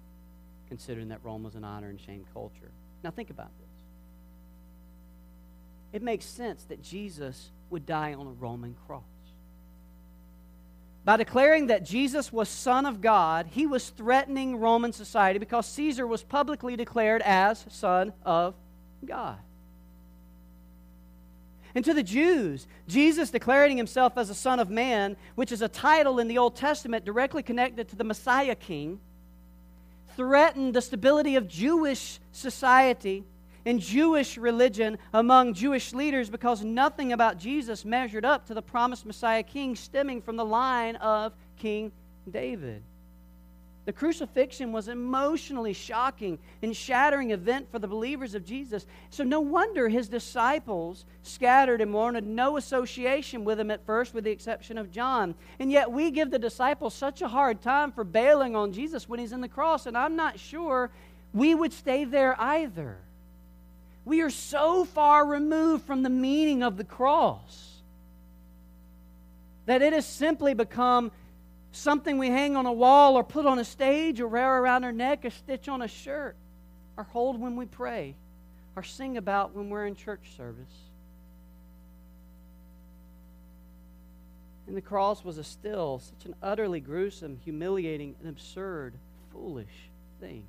considering 0.67 1.09
that 1.09 1.19
Rome 1.23 1.43
was 1.43 1.55
an 1.55 1.63
honor 1.63 1.89
and 1.89 1.99
shame 1.99 2.25
culture. 2.33 2.71
Now, 3.03 3.11
think 3.11 3.29
about 3.29 3.51
this 3.59 3.70
it 5.93 6.01
makes 6.01 6.25
sense 6.25 6.63
that 6.65 6.81
Jesus 6.81 7.51
would 7.69 7.85
die 7.85 8.13
on 8.13 8.27
a 8.27 8.31
Roman 8.31 8.75
cross. 8.85 9.03
By 11.03 11.17
declaring 11.17 11.67
that 11.67 11.83
Jesus 11.83 12.31
was 12.31 12.47
Son 12.47 12.85
of 12.85 13.01
God, 13.01 13.47
he 13.49 13.65
was 13.65 13.89
threatening 13.89 14.57
Roman 14.57 14.93
society 14.93 15.39
because 15.39 15.65
Caesar 15.67 16.05
was 16.05 16.21
publicly 16.21 16.75
declared 16.75 17.23
as 17.23 17.65
Son 17.69 18.13
of 18.23 18.53
God. 19.03 19.39
And 21.73 21.83
to 21.85 21.93
the 21.93 22.03
Jews, 22.03 22.67
Jesus 22.87 23.31
declaring 23.31 23.77
himself 23.77 24.17
as 24.17 24.29
a 24.29 24.35
Son 24.35 24.59
of 24.59 24.69
Man, 24.69 25.15
which 25.35 25.51
is 25.51 25.61
a 25.61 25.69
title 25.69 26.19
in 26.19 26.27
the 26.27 26.37
Old 26.37 26.55
Testament 26.55 27.05
directly 27.05 27.41
connected 27.41 27.87
to 27.89 27.95
the 27.95 28.03
Messiah 28.03 28.55
King, 28.55 28.99
threatened 30.15 30.73
the 30.73 30.81
stability 30.81 31.35
of 31.35 31.47
Jewish 31.47 32.19
society 32.31 33.23
in 33.65 33.79
Jewish 33.79 34.37
religion 34.37 34.97
among 35.13 35.53
Jewish 35.53 35.93
leaders 35.93 36.29
because 36.29 36.63
nothing 36.63 37.13
about 37.13 37.37
Jesus 37.37 37.85
measured 37.85 38.25
up 38.25 38.45
to 38.47 38.53
the 38.53 38.61
promised 38.61 39.05
Messiah 39.05 39.43
King 39.43 39.75
stemming 39.75 40.21
from 40.21 40.35
the 40.35 40.45
line 40.45 40.95
of 40.97 41.33
King 41.57 41.91
David. 42.29 42.83
The 43.85 43.93
crucifixion 43.93 44.71
was 44.71 44.87
emotionally 44.87 45.73
shocking 45.73 46.37
and 46.61 46.75
shattering 46.75 47.31
event 47.31 47.71
for 47.71 47.79
the 47.79 47.87
believers 47.87 48.35
of 48.35 48.45
Jesus. 48.45 48.85
So 49.09 49.23
no 49.23 49.41
wonder 49.41 49.89
his 49.89 50.07
disciples 50.07 51.03
scattered 51.23 51.81
and 51.81 51.91
wanted 51.91 52.27
no 52.27 52.57
association 52.57 53.43
with 53.43 53.59
him 53.59 53.71
at 53.71 53.83
first, 53.85 54.13
with 54.13 54.23
the 54.23 54.31
exception 54.31 54.77
of 54.77 54.91
John. 54.91 55.33
And 55.59 55.71
yet 55.71 55.91
we 55.91 56.11
give 56.11 56.29
the 56.29 56.37
disciples 56.37 56.93
such 56.93 57.23
a 57.23 57.27
hard 57.27 57.61
time 57.63 57.91
for 57.91 58.03
bailing 58.03 58.55
on 58.55 58.71
Jesus 58.71 59.09
when 59.09 59.19
he's 59.19 59.33
in 59.33 59.41
the 59.41 59.49
cross, 59.49 59.87
and 59.87 59.97
I'm 59.97 60.15
not 60.15 60.39
sure 60.39 60.91
we 61.33 61.55
would 61.55 61.73
stay 61.73 62.05
there 62.05 62.39
either. 62.39 62.99
We 64.03 64.21
are 64.21 64.29
so 64.29 64.83
far 64.85 65.25
removed 65.25 65.85
from 65.85 66.03
the 66.03 66.09
meaning 66.09 66.63
of 66.63 66.77
the 66.77 66.83
cross 66.83 67.81
that 69.65 69.81
it 69.81 69.93
has 69.93 70.05
simply 70.05 70.53
become 70.53 71.11
something 71.71 72.17
we 72.17 72.27
hang 72.27 72.55
on 72.55 72.65
a 72.65 72.73
wall 72.73 73.15
or 73.15 73.23
put 73.23 73.45
on 73.45 73.59
a 73.59 73.63
stage 73.63 74.19
or 74.19 74.27
wear 74.27 74.61
around 74.61 74.83
our 74.83 74.91
neck, 74.91 75.23
a 75.23 75.31
stitch 75.31 75.69
on 75.69 75.81
a 75.81 75.87
shirt, 75.87 76.35
or 76.97 77.03
hold 77.03 77.39
when 77.39 77.55
we 77.55 77.65
pray, 77.65 78.15
or 78.75 78.83
sing 78.83 79.17
about 79.17 79.55
when 79.55 79.69
we're 79.69 79.85
in 79.85 79.95
church 79.95 80.35
service. 80.35 80.73
And 84.67 84.75
the 84.75 84.81
cross 84.81 85.23
was 85.23 85.37
a 85.37 85.43
still 85.43 85.99
such 85.99 86.25
an 86.25 86.35
utterly 86.41 86.79
gruesome, 86.79 87.37
humiliating, 87.43 88.15
and 88.19 88.29
absurd, 88.29 88.93
foolish 89.31 89.89
thing. 90.19 90.43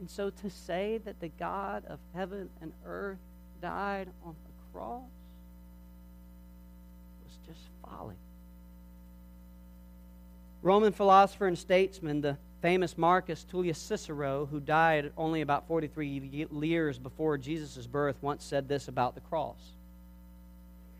And 0.00 0.08
so 0.08 0.30
to 0.30 0.48
say 0.48 0.98
that 1.04 1.20
the 1.20 1.28
God 1.28 1.84
of 1.86 1.98
heaven 2.14 2.48
and 2.62 2.72
earth 2.86 3.18
died 3.60 4.08
on 4.24 4.34
the 4.44 4.72
cross 4.72 5.02
was 7.22 7.36
just 7.46 7.68
folly. 7.84 8.16
Roman 10.62 10.92
philosopher 10.92 11.46
and 11.46 11.58
statesman, 11.58 12.22
the 12.22 12.38
famous 12.62 12.96
Marcus 12.96 13.44
Tullius 13.44 13.78
Cicero, 13.78 14.46
who 14.50 14.58
died 14.58 15.12
only 15.18 15.42
about 15.42 15.66
43 15.68 16.48
years 16.50 16.98
before 16.98 17.36
Jesus' 17.36 17.86
birth, 17.86 18.16
once 18.22 18.42
said 18.42 18.68
this 18.68 18.88
about 18.88 19.14
the 19.14 19.20
cross 19.20 19.60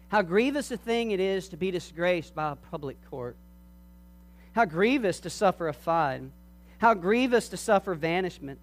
How 0.08 0.20
grievous 0.20 0.70
a 0.70 0.76
thing 0.76 1.10
it 1.10 1.20
is 1.20 1.48
to 1.48 1.56
be 1.56 1.70
disgraced 1.70 2.34
by 2.34 2.52
a 2.52 2.56
public 2.56 2.98
court. 3.08 3.36
How 4.52 4.66
grievous 4.66 5.20
to 5.20 5.30
suffer 5.30 5.68
a 5.68 5.72
fine. 5.72 6.32
How 6.78 6.92
grievous 6.92 7.48
to 7.48 7.56
suffer 7.56 7.94
banishment. 7.94 8.58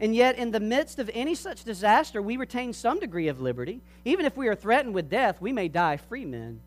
And 0.00 0.14
yet, 0.14 0.38
in 0.38 0.52
the 0.52 0.60
midst 0.60 0.98
of 0.98 1.10
any 1.12 1.34
such 1.34 1.64
disaster, 1.64 2.22
we 2.22 2.36
retain 2.36 2.72
some 2.72 3.00
degree 3.00 3.28
of 3.28 3.40
liberty. 3.40 3.80
Even 4.04 4.26
if 4.26 4.36
we 4.36 4.46
are 4.46 4.54
threatened 4.54 4.94
with 4.94 5.10
death, 5.10 5.40
we 5.40 5.52
may 5.52 5.68
die 5.68 5.96
free 5.96 6.24
men. 6.24 6.60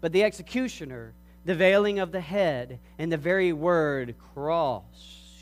But 0.00 0.12
the 0.12 0.22
executioner, 0.22 1.12
the 1.44 1.56
veiling 1.56 1.98
of 1.98 2.12
the 2.12 2.20
head, 2.20 2.78
and 2.98 3.10
the 3.10 3.16
very 3.16 3.52
word 3.52 4.14
cross 4.32 4.84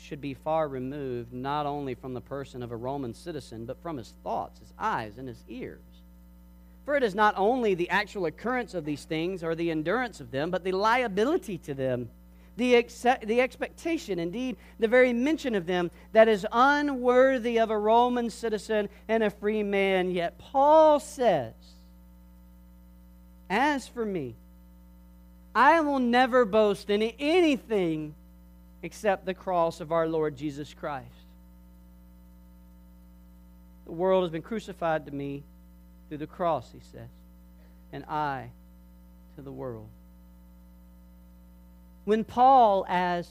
should 0.01 0.21
be 0.21 0.33
far 0.33 0.67
removed 0.67 1.33
not 1.33 1.65
only 1.65 1.93
from 1.93 2.13
the 2.13 2.21
person 2.21 2.63
of 2.63 2.71
a 2.71 2.75
Roman 2.75 3.13
citizen, 3.13 3.65
but 3.65 3.81
from 3.83 3.97
his 3.97 4.13
thoughts, 4.23 4.59
his 4.59 4.73
eyes, 4.79 5.17
and 5.17 5.27
his 5.27 5.43
ears. 5.47 5.81
For 6.85 6.95
it 6.95 7.03
is 7.03 7.13
not 7.13 7.33
only 7.37 7.75
the 7.75 7.89
actual 7.89 8.25
occurrence 8.25 8.73
of 8.73 8.85
these 8.85 9.03
things 9.03 9.43
or 9.43 9.53
the 9.53 9.69
endurance 9.69 10.21
of 10.21 10.31
them, 10.31 10.49
but 10.49 10.63
the 10.63 10.71
liability 10.71 11.57
to 11.59 11.73
them, 11.73 12.09
the, 12.57 12.75
ex- 12.75 13.05
the 13.23 13.39
expectation, 13.39 14.19
indeed, 14.19 14.57
the 14.79 14.87
very 14.87 15.13
mention 15.13 15.55
of 15.55 15.67
them 15.67 15.91
that 16.11 16.27
is 16.27 16.45
unworthy 16.51 17.59
of 17.59 17.69
a 17.69 17.77
Roman 17.77 18.29
citizen 18.29 18.89
and 19.07 19.23
a 19.23 19.29
free 19.29 19.63
man. 19.63 20.11
Yet 20.11 20.37
Paul 20.39 20.99
says, 20.99 21.53
As 23.49 23.87
for 23.87 24.03
me, 24.03 24.35
I 25.53 25.81
will 25.81 25.99
never 25.99 26.45
boast 26.45 26.89
in 26.89 27.01
anything 27.01 28.15
except 28.81 29.25
the 29.25 29.33
cross 29.33 29.79
of 29.79 29.91
our 29.91 30.07
Lord 30.07 30.35
Jesus 30.35 30.73
Christ. 30.73 31.07
The 33.85 33.91
world 33.91 34.23
has 34.23 34.31
been 34.31 34.41
crucified 34.41 35.05
to 35.05 35.11
me 35.11 35.43
through 36.09 36.17
the 36.17 36.27
cross, 36.27 36.71
he 36.71 36.79
says, 36.91 37.09
and 37.93 38.03
I 38.05 38.49
to 39.35 39.41
the 39.41 39.51
world. 39.51 39.87
When 42.07 42.23
Paul, 42.23 42.85
as 42.87 43.27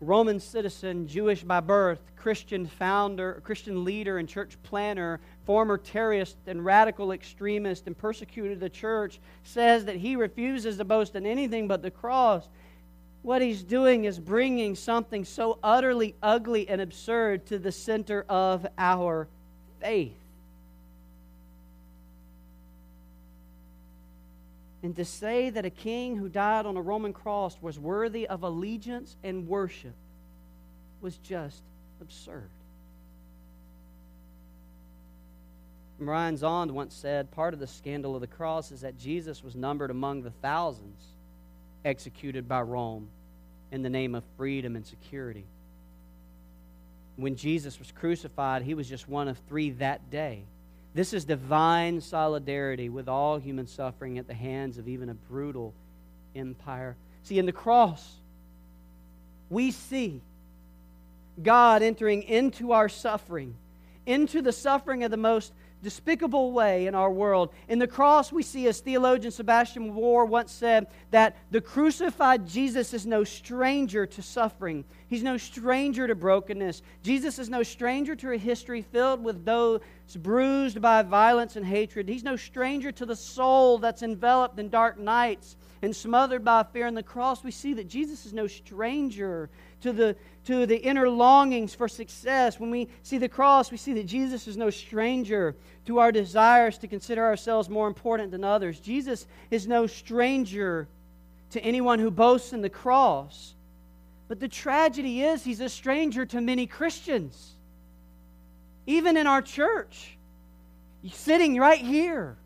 Roman 0.00 0.40
citizen, 0.40 1.06
Jewish 1.06 1.42
by 1.42 1.60
birth, 1.60 2.00
Christian 2.16 2.66
founder, 2.66 3.42
Christian 3.44 3.84
leader, 3.84 4.16
and 4.16 4.26
church 4.26 4.56
planner, 4.62 5.20
former 5.44 5.76
terrorist 5.76 6.38
and 6.46 6.64
radical 6.64 7.12
extremist, 7.12 7.86
and 7.86 7.94
persecuted 7.94 8.58
the 8.58 8.70
church, 8.70 9.20
says 9.44 9.84
that 9.84 9.96
he 9.96 10.16
refuses 10.16 10.78
to 10.78 10.84
boast 10.86 11.14
in 11.14 11.26
anything 11.26 11.68
but 11.68 11.82
the 11.82 11.90
cross. 11.90 12.48
What 13.20 13.42
he's 13.42 13.62
doing 13.62 14.06
is 14.06 14.18
bringing 14.18 14.76
something 14.76 15.22
so 15.22 15.58
utterly 15.62 16.14
ugly 16.22 16.70
and 16.70 16.80
absurd 16.80 17.44
to 17.48 17.58
the 17.58 17.70
center 17.70 18.24
of 18.30 18.66
our 18.78 19.28
faith. 19.78 20.16
And 24.86 24.94
to 24.94 25.04
say 25.04 25.50
that 25.50 25.64
a 25.64 25.70
king 25.70 26.14
who 26.14 26.28
died 26.28 26.64
on 26.64 26.76
a 26.76 26.80
Roman 26.80 27.12
cross 27.12 27.56
was 27.60 27.76
worthy 27.76 28.24
of 28.28 28.44
allegiance 28.44 29.16
and 29.24 29.48
worship 29.48 29.96
was 31.00 31.16
just 31.16 31.60
absurd. 32.00 32.48
Brian 35.98 36.36
Zahnd 36.36 36.70
once 36.70 36.94
said 36.94 37.32
part 37.32 37.52
of 37.52 37.58
the 37.58 37.66
scandal 37.66 38.14
of 38.14 38.20
the 38.20 38.28
cross 38.28 38.70
is 38.70 38.82
that 38.82 38.96
Jesus 38.96 39.42
was 39.42 39.56
numbered 39.56 39.90
among 39.90 40.22
the 40.22 40.30
thousands 40.30 41.02
executed 41.84 42.46
by 42.46 42.62
Rome 42.62 43.08
in 43.72 43.82
the 43.82 43.90
name 43.90 44.14
of 44.14 44.22
freedom 44.36 44.76
and 44.76 44.86
security. 44.86 45.46
When 47.16 47.34
Jesus 47.34 47.80
was 47.80 47.90
crucified, 47.90 48.62
he 48.62 48.74
was 48.74 48.88
just 48.88 49.08
one 49.08 49.26
of 49.26 49.36
three 49.48 49.70
that 49.70 50.12
day. 50.12 50.44
This 50.96 51.12
is 51.12 51.26
divine 51.26 52.00
solidarity 52.00 52.88
with 52.88 53.06
all 53.06 53.36
human 53.36 53.66
suffering 53.66 54.16
at 54.16 54.26
the 54.26 54.32
hands 54.32 54.78
of 54.78 54.88
even 54.88 55.10
a 55.10 55.14
brutal 55.14 55.74
empire. 56.34 56.96
See, 57.22 57.38
in 57.38 57.44
the 57.44 57.52
cross, 57.52 58.14
we 59.50 59.72
see 59.72 60.22
God 61.42 61.82
entering 61.82 62.22
into 62.22 62.72
our 62.72 62.88
suffering, 62.88 63.54
into 64.06 64.40
the 64.40 64.52
suffering 64.52 65.04
of 65.04 65.10
the 65.10 65.18
most 65.18 65.52
despicable 65.82 66.52
way 66.52 66.86
in 66.86 66.94
our 66.94 67.10
world. 67.10 67.50
In 67.68 67.78
the 67.78 67.86
cross, 67.86 68.32
we 68.32 68.42
see, 68.42 68.66
as 68.66 68.80
theologian 68.80 69.30
Sebastian 69.30 69.92
Moore 69.92 70.24
once 70.24 70.52
said, 70.52 70.86
that 71.10 71.36
the 71.50 71.60
crucified 71.60 72.46
Jesus 72.46 72.94
is 72.94 73.06
no 73.06 73.24
stranger 73.24 74.06
to 74.06 74.22
suffering. 74.22 74.84
He's 75.08 75.22
no 75.22 75.36
stranger 75.36 76.06
to 76.06 76.14
brokenness. 76.14 76.82
Jesus 77.02 77.38
is 77.38 77.48
no 77.48 77.62
stranger 77.62 78.16
to 78.16 78.32
a 78.32 78.38
history 78.38 78.82
filled 78.82 79.22
with 79.22 79.44
those 79.44 79.80
bruised 80.14 80.80
by 80.80 81.02
violence 81.02 81.56
and 81.56 81.66
hatred. 81.66 82.08
He's 82.08 82.24
no 82.24 82.36
stranger 82.36 82.92
to 82.92 83.06
the 83.06 83.16
soul 83.16 83.78
that's 83.78 84.02
enveloped 84.02 84.58
in 84.58 84.68
dark 84.68 84.98
nights 84.98 85.56
and 85.82 85.94
smothered 85.94 86.44
by 86.44 86.62
fear. 86.62 86.86
In 86.86 86.94
the 86.94 87.02
cross, 87.02 87.44
we 87.44 87.50
see 87.50 87.74
that 87.74 87.88
Jesus 87.88 88.26
is 88.26 88.32
no 88.32 88.46
stranger 88.46 89.50
to 89.82 89.92
the, 89.92 90.16
to 90.46 90.66
the 90.66 90.76
inner 90.76 91.08
longings 91.08 91.74
for 91.74 91.88
success. 91.88 92.58
When 92.58 92.70
we 92.70 92.88
see 93.02 93.18
the 93.18 93.28
cross, 93.28 93.70
we 93.70 93.76
see 93.76 93.92
that 93.94 94.06
Jesus 94.06 94.48
is 94.48 94.56
no 94.56 94.70
stranger 94.70 95.54
to 95.86 95.98
our 95.98 96.12
desires 96.12 96.78
to 96.78 96.88
consider 96.88 97.24
ourselves 97.24 97.68
more 97.68 97.88
important 97.88 98.30
than 98.30 98.44
others. 98.44 98.80
Jesus 98.80 99.26
is 99.50 99.66
no 99.66 99.86
stranger 99.86 100.88
to 101.50 101.60
anyone 101.60 101.98
who 101.98 102.10
boasts 102.10 102.52
in 102.52 102.62
the 102.62 102.70
cross. 102.70 103.54
But 104.28 104.40
the 104.40 104.48
tragedy 104.48 105.22
is, 105.22 105.44
he's 105.44 105.60
a 105.60 105.68
stranger 105.68 106.26
to 106.26 106.40
many 106.40 106.66
Christians, 106.66 107.54
even 108.86 109.16
in 109.16 109.26
our 109.26 109.42
church, 109.42 110.16
sitting 111.12 111.58
right 111.58 111.80
here. 111.80 112.36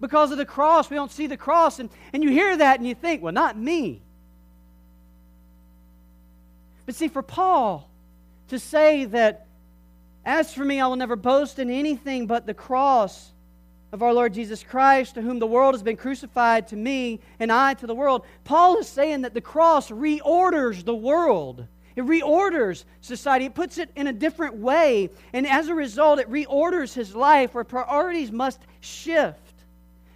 Because 0.00 0.30
of 0.30 0.38
the 0.38 0.46
cross, 0.46 0.88
we 0.88 0.96
don't 0.96 1.10
see 1.10 1.26
the 1.26 1.36
cross. 1.36 1.78
And, 1.78 1.90
and 2.12 2.22
you 2.22 2.30
hear 2.30 2.56
that 2.56 2.78
and 2.78 2.88
you 2.88 2.94
think, 2.94 3.22
well, 3.22 3.32
not 3.32 3.58
me. 3.58 4.02
But 6.90 6.96
see, 6.96 7.06
for 7.06 7.22
Paul 7.22 7.88
to 8.48 8.58
say 8.58 9.04
that, 9.04 9.46
as 10.24 10.52
for 10.52 10.64
me, 10.64 10.80
I 10.80 10.88
will 10.88 10.96
never 10.96 11.14
boast 11.14 11.60
in 11.60 11.70
anything 11.70 12.26
but 12.26 12.48
the 12.48 12.52
cross 12.52 13.30
of 13.92 14.02
our 14.02 14.12
Lord 14.12 14.34
Jesus 14.34 14.64
Christ, 14.64 15.14
to 15.14 15.22
whom 15.22 15.38
the 15.38 15.46
world 15.46 15.74
has 15.74 15.84
been 15.84 15.96
crucified 15.96 16.66
to 16.66 16.74
me 16.74 17.20
and 17.38 17.52
I 17.52 17.74
to 17.74 17.86
the 17.86 17.94
world, 17.94 18.26
Paul 18.42 18.76
is 18.78 18.88
saying 18.88 19.20
that 19.20 19.34
the 19.34 19.40
cross 19.40 19.92
reorders 19.92 20.84
the 20.84 20.92
world. 20.92 21.64
It 21.94 22.04
reorders 22.06 22.82
society. 23.02 23.44
It 23.44 23.54
puts 23.54 23.78
it 23.78 23.90
in 23.94 24.08
a 24.08 24.12
different 24.12 24.56
way. 24.56 25.10
And 25.32 25.46
as 25.46 25.68
a 25.68 25.74
result, 25.76 26.18
it 26.18 26.28
reorders 26.28 26.92
his 26.92 27.14
life 27.14 27.54
where 27.54 27.62
priorities 27.62 28.32
must 28.32 28.58
shift. 28.80 29.38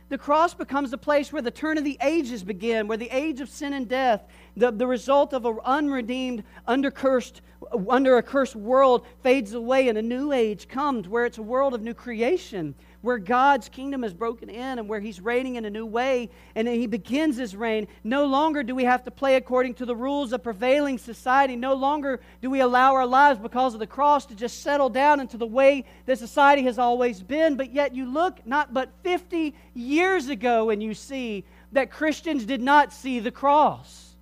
the 0.09 0.19
cross 0.19 0.55
becomes 0.55 0.91
the 0.91 0.99
place 0.99 1.33
where 1.33 1.43
the 1.43 1.53
turn 1.53 1.79
of 1.79 1.85
the 1.85 1.99
ages 2.03 2.43
begin, 2.43 2.89
where 2.89 2.99
the 2.99 3.11
age 3.11 3.41
of 3.41 3.49
sin 3.49 3.73
and 3.73 3.89
death, 3.89 4.25
the, 4.57 4.71
the 4.71 4.87
result 4.87 5.33
of 5.33 5.45
an 5.45 5.59
unredeemed, 5.65 6.45
undercursed, 6.69 7.41
under 7.89 8.19
a 8.19 8.23
cursed 8.23 8.57
world, 8.57 9.07
fades 9.23 9.55
away, 9.55 9.89
and 9.89 9.99
a 9.99 10.03
new 10.03 10.33
age 10.33 10.69
comes, 10.69 11.09
where 11.09 11.25
it's 11.25 11.39
a 11.39 11.43
world 11.43 11.75
of 11.75 11.83
new 11.83 11.95
creation, 11.95 12.75
where 13.01 13.19
God's 13.19 13.69
kingdom 13.69 14.05
is 14.05 14.15
broken 14.15 14.49
in 14.49 14.79
and 14.79 14.89
where 14.89 15.01
He's 15.01 15.21
reigning 15.21 15.57
in 15.57 15.65
a 15.65 15.71
new 15.71 15.85
way, 15.85 16.31
and 16.55 16.69
He 16.69 16.87
begins 16.87 17.37
His 17.37 17.57
reign. 17.57 17.89
No 18.03 18.27
longer 18.27 18.63
do 18.63 18.75
we 18.75 18.85
have 18.85 19.05
to 19.05 19.11
play 19.11 19.37
according 19.37 19.75
to 19.75 19.87
the 19.87 19.97
rules 19.97 20.33
of 20.33 20.43
prevailing 20.43 20.99
society. 20.99 21.57
No 21.57 21.75
longer 21.75 22.21
do 22.41 22.49
we 22.49 22.61
allow 22.61 22.95
our 22.95 23.07
lives 23.07 23.39
because 23.39 23.75
of 23.75 23.81
the 23.81 23.87
cross 23.87 24.25
to 24.27 24.35
just 24.35 24.63
settle 24.63 24.89
down 24.89 25.21
into 25.21 25.37
the 25.37 25.47
way 25.47 25.85
that 26.07 26.19
society 26.19 26.63
has 26.63 26.79
always 26.79 27.23
been. 27.23 27.57
But 27.57 27.73
yet, 27.73 27.95
you 27.95 28.07
look 28.07 28.47
not 28.47 28.73
but 28.73 28.91
50 29.03 29.55
years 29.75 30.29
ago 30.29 30.71
and 30.71 30.83
you 30.83 30.95
see 30.95 31.45
that 31.73 31.91
Christians 31.91 32.45
did 32.45 32.63
not 32.63 32.93
see 32.93 33.21
the 33.21 33.31
cross. 33.31 34.14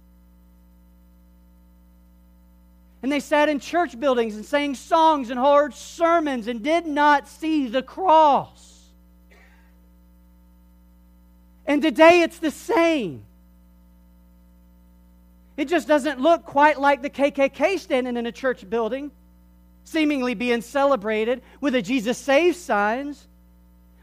And 3.02 3.10
they 3.10 3.20
sat 3.20 3.48
in 3.48 3.58
church 3.58 3.98
buildings 3.98 4.36
and 4.36 4.46
sang 4.46 4.76
songs 4.76 5.30
and 5.30 5.38
heard 5.38 5.74
sermons 5.74 6.46
and 6.46 6.62
did 6.62 6.86
not 6.86 7.26
see 7.26 7.66
the 7.66 7.82
cross. 7.82 8.72
And 11.66 11.82
today 11.82 12.22
it's 12.22 12.38
the 12.38 12.50
same. 12.50 13.24
It 15.56 15.68
just 15.68 15.86
doesn't 15.86 16.20
look 16.20 16.44
quite 16.44 16.80
like 16.80 17.02
the 17.02 17.10
KKK 17.10 17.78
standing 17.78 18.16
in 18.16 18.26
a 18.26 18.32
church 18.32 18.68
building, 18.68 19.10
seemingly 19.84 20.34
being 20.34 20.62
celebrated 20.62 21.42
with 21.60 21.74
a 21.74 21.82
Jesus 21.82 22.18
Saves 22.18 22.58
signs, 22.58 23.26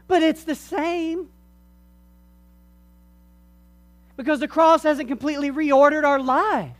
but 0.06 0.22
it's 0.22 0.44
the 0.44 0.54
same. 0.54 1.28
Because 4.16 4.40
the 4.40 4.48
cross 4.48 4.82
hasn't 4.82 5.08
completely 5.08 5.50
reordered 5.50 6.04
our 6.04 6.20
lives. 6.20 6.79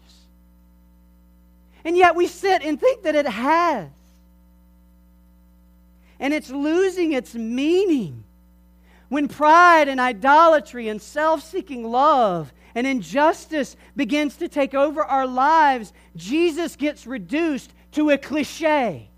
And 1.85 1.97
yet 1.97 2.15
we 2.15 2.27
sit 2.27 2.63
and 2.63 2.79
think 2.79 3.03
that 3.03 3.15
it 3.15 3.27
has. 3.27 3.89
And 6.19 6.35
it's 6.35 6.51
losing 6.51 7.13
its 7.13 7.35
meaning 7.35 8.25
when 9.11 9.27
pride 9.27 9.89
and 9.89 10.01
idolatry 10.01 10.89
and 10.89 11.03
self 11.03 11.43
seeking 11.43 11.85
love 11.85 12.53
and 12.75 12.87
injustice 12.87 13.77
begins 13.97 14.37
to 14.37 14.49
take 14.49 14.73
over 14.73 15.03
our 15.03 15.27
lives, 15.27 15.93
Jesus 16.15 16.77
gets 16.77 17.07
reduced 17.07 17.73
to 17.93 18.11
a 18.11 18.19
cliche 18.19 19.09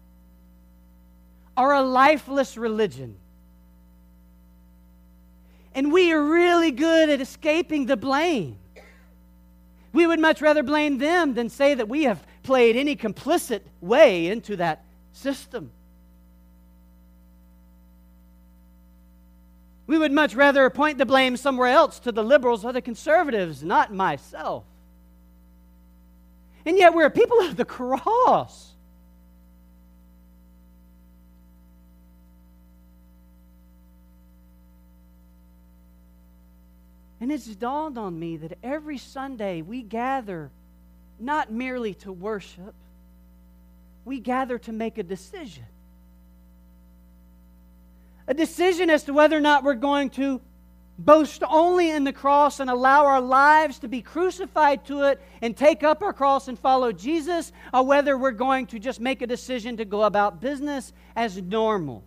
or 1.56 1.72
a 1.72 1.82
lifeless 1.82 2.56
religion. 2.56 3.16
And 5.74 5.92
we 5.92 6.12
are 6.12 6.22
really 6.22 6.70
good 6.70 7.10
at 7.10 7.20
escaping 7.20 7.86
the 7.86 7.96
blame. 7.96 8.56
We 9.92 10.06
would 10.06 10.20
much 10.20 10.40
rather 10.40 10.62
blame 10.62 10.96
them 10.96 11.34
than 11.34 11.50
say 11.50 11.74
that 11.74 11.88
we 11.88 12.04
have 12.04 12.24
played 12.42 12.76
any 12.76 12.96
complicit 12.96 13.62
way 13.80 14.26
into 14.26 14.56
that 14.56 14.84
system. 15.12 15.70
We 19.86 19.98
would 19.98 20.12
much 20.12 20.34
rather 20.34 20.68
point 20.70 20.98
the 20.98 21.06
blame 21.06 21.36
somewhere 21.36 21.68
else 21.68 21.98
to 22.00 22.12
the 22.12 22.24
liberals 22.24 22.64
or 22.64 22.72
the 22.72 22.80
conservatives, 22.80 23.62
not 23.62 23.92
myself. 23.92 24.64
And 26.64 26.78
yet 26.78 26.94
we're 26.94 27.10
people 27.10 27.40
of 27.40 27.56
the 27.56 27.64
cross. 27.64 28.72
And 37.20 37.30
it's 37.30 37.46
dawned 37.46 37.98
on 37.98 38.18
me 38.18 38.36
that 38.38 38.58
every 38.64 38.98
Sunday 38.98 39.62
we 39.62 39.82
gather 39.82 40.50
not 41.22 41.52
merely 41.52 41.94
to 41.94 42.12
worship, 42.12 42.74
we 44.04 44.20
gather 44.20 44.58
to 44.58 44.72
make 44.72 44.98
a 44.98 45.02
decision 45.02 45.64
a 48.26 48.34
decision 48.34 48.90
as 48.90 49.04
to 49.04 49.12
whether 49.12 49.36
or 49.36 49.40
not 49.40 49.64
we're 49.64 49.74
going 49.74 50.10
to 50.10 50.40
boast 50.98 51.42
only 51.48 51.90
in 51.90 52.04
the 52.04 52.12
cross 52.12 52.60
and 52.60 52.70
allow 52.70 53.06
our 53.06 53.20
lives 53.20 53.78
to 53.80 53.88
be 53.88 54.02
crucified 54.02 54.84
to 54.84 55.02
it 55.02 55.20
and 55.40 55.56
take 55.56 55.82
up 55.82 56.02
our 56.02 56.12
cross 56.12 56.48
and 56.48 56.58
follow 56.58 56.92
Jesus, 56.92 57.52
or 57.72 57.84
whether 57.84 58.16
we're 58.16 58.30
going 58.30 58.66
to 58.66 58.78
just 58.78 59.00
make 59.00 59.22
a 59.22 59.26
decision 59.26 59.78
to 59.78 59.84
go 59.84 60.02
about 60.02 60.40
business 60.40 60.92
as 61.16 61.40
normal. 61.40 62.04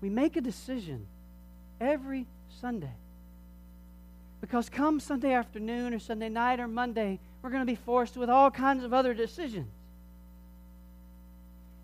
We 0.00 0.08
make 0.08 0.36
a 0.36 0.40
decision 0.40 1.06
every 1.80 2.26
Sunday. 2.60 2.94
Because 4.40 4.68
come 4.68 5.00
Sunday 5.00 5.32
afternoon 5.32 5.92
or 5.92 5.98
Sunday 5.98 6.28
night 6.28 6.60
or 6.60 6.68
Monday, 6.68 7.18
we're 7.42 7.50
going 7.50 7.62
to 7.62 7.70
be 7.70 7.76
forced 7.76 8.16
with 8.16 8.30
all 8.30 8.50
kinds 8.50 8.84
of 8.84 8.94
other 8.94 9.12
decisions. 9.12 9.68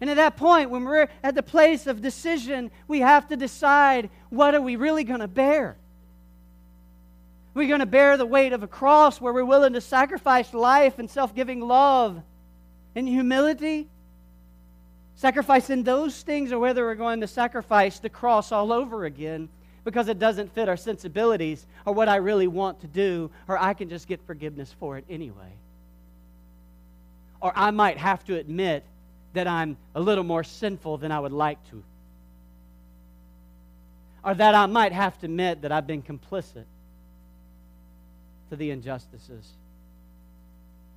And 0.00 0.10
at 0.10 0.16
that 0.16 0.36
point, 0.36 0.70
when 0.70 0.84
we're 0.84 1.08
at 1.22 1.34
the 1.34 1.42
place 1.42 1.86
of 1.86 2.02
decision, 2.02 2.70
we 2.86 3.00
have 3.00 3.28
to 3.28 3.36
decide 3.36 4.10
what 4.28 4.54
are 4.54 4.60
we 4.60 4.76
really 4.76 5.04
going 5.04 5.20
to 5.20 5.28
bear? 5.28 5.76
We're 7.54 7.68
going 7.68 7.80
to 7.80 7.86
bear 7.86 8.18
the 8.18 8.26
weight 8.26 8.52
of 8.52 8.62
a 8.62 8.68
cross 8.68 9.20
where 9.20 9.32
we're 9.32 9.44
willing 9.44 9.72
to 9.72 9.80
sacrifice 9.80 10.52
life 10.52 10.98
and 10.98 11.10
self 11.10 11.34
giving 11.34 11.60
love 11.60 12.20
and 12.94 13.08
humility, 13.08 13.88
sacrificing 15.16 15.82
those 15.82 16.22
things, 16.22 16.52
or 16.52 16.58
whether 16.58 16.84
we're 16.84 16.94
going 16.94 17.20
to 17.22 17.26
sacrifice 17.26 17.98
the 17.98 18.08
cross 18.08 18.52
all 18.52 18.72
over 18.72 19.04
again 19.04 19.48
because 19.84 20.08
it 20.08 20.18
doesn't 20.18 20.52
fit 20.52 20.68
our 20.68 20.76
sensibilities 20.76 21.64
or 21.84 21.94
what 21.94 22.08
I 22.08 22.16
really 22.16 22.48
want 22.48 22.80
to 22.80 22.86
do, 22.86 23.30
or 23.48 23.56
I 23.56 23.72
can 23.72 23.88
just 23.88 24.08
get 24.08 24.20
forgiveness 24.26 24.74
for 24.80 24.98
it 24.98 25.04
anyway. 25.08 25.52
Or 27.40 27.52
I 27.54 27.70
might 27.70 27.96
have 27.96 28.24
to 28.24 28.36
admit 28.36 28.84
that 29.34 29.46
I'm 29.46 29.76
a 29.94 30.00
little 30.00 30.24
more 30.24 30.42
sinful 30.42 30.98
than 30.98 31.12
I 31.12 31.20
would 31.20 31.32
like 31.32 31.58
to. 31.70 31.82
Or 34.24 34.34
that 34.34 34.54
I 34.56 34.66
might 34.66 34.92
have 34.92 35.18
to 35.20 35.26
admit 35.26 35.62
that 35.62 35.70
I've 35.70 35.86
been 35.86 36.02
complicit 36.02 36.64
to 38.50 38.56
the 38.56 38.70
injustices 38.70 39.52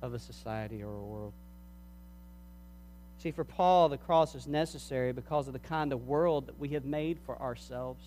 of 0.02 0.14
a 0.14 0.18
society 0.18 0.82
or 0.82 0.92
a 0.92 1.04
world. 1.04 1.32
See, 3.22 3.30
for 3.30 3.44
Paul, 3.44 3.88
the 3.88 3.98
cross 3.98 4.34
is 4.34 4.46
necessary 4.46 5.12
because 5.12 5.46
of 5.46 5.52
the 5.52 5.58
kind 5.58 5.92
of 5.92 6.06
world 6.06 6.46
that 6.46 6.58
we 6.58 6.70
have 6.70 6.84
made 6.84 7.18
for 7.26 7.40
ourselves 7.40 8.02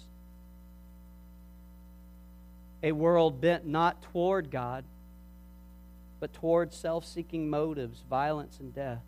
a 2.84 2.91
world 2.91 3.39
bent 3.39 3.65
not 3.65 4.02
toward 4.12 4.52
God, 4.52 4.84
but 6.19 6.34
toward 6.34 6.73
self 6.73 7.06
seeking 7.06 7.49
motives, 7.49 8.04
violence, 8.10 8.58
and 8.60 8.76
death. 8.76 9.02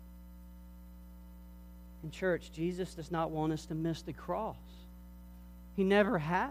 In 2.02 2.10
church, 2.10 2.50
Jesus 2.52 2.94
does 2.94 3.10
not 3.10 3.30
want 3.30 3.52
us 3.52 3.66
to 3.66 3.74
miss 3.74 4.02
the 4.02 4.14
cross, 4.14 4.56
He 5.76 5.84
never 5.84 6.18
has. 6.18 6.50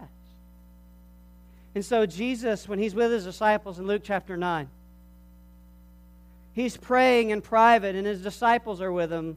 And 1.74 1.84
so, 1.84 2.06
Jesus, 2.06 2.68
when 2.68 2.78
He's 2.78 2.94
with 2.94 3.10
His 3.10 3.24
disciples 3.24 3.78
in 3.78 3.86
Luke 3.86 4.02
chapter 4.04 4.36
9, 4.36 4.68
He's 6.52 6.76
praying 6.76 7.30
in 7.30 7.42
private, 7.42 7.96
and 7.96 8.06
His 8.06 8.22
disciples 8.22 8.80
are 8.80 8.92
with 8.92 9.12
Him. 9.12 9.36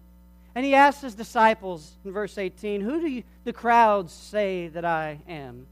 And 0.60 0.66
He 0.66 0.76
asks 0.76 1.04
His 1.04 1.16
disciples 1.16 1.94
in 2.04 2.12
verse 2.12 2.38
18, 2.38 2.82
Who 2.82 3.00
do 3.00 3.08
you, 3.08 3.24
the 3.46 3.54
crowds 3.54 4.12
say 4.12 4.68
that 4.68 4.84
I 4.84 5.22
am? 5.26 5.66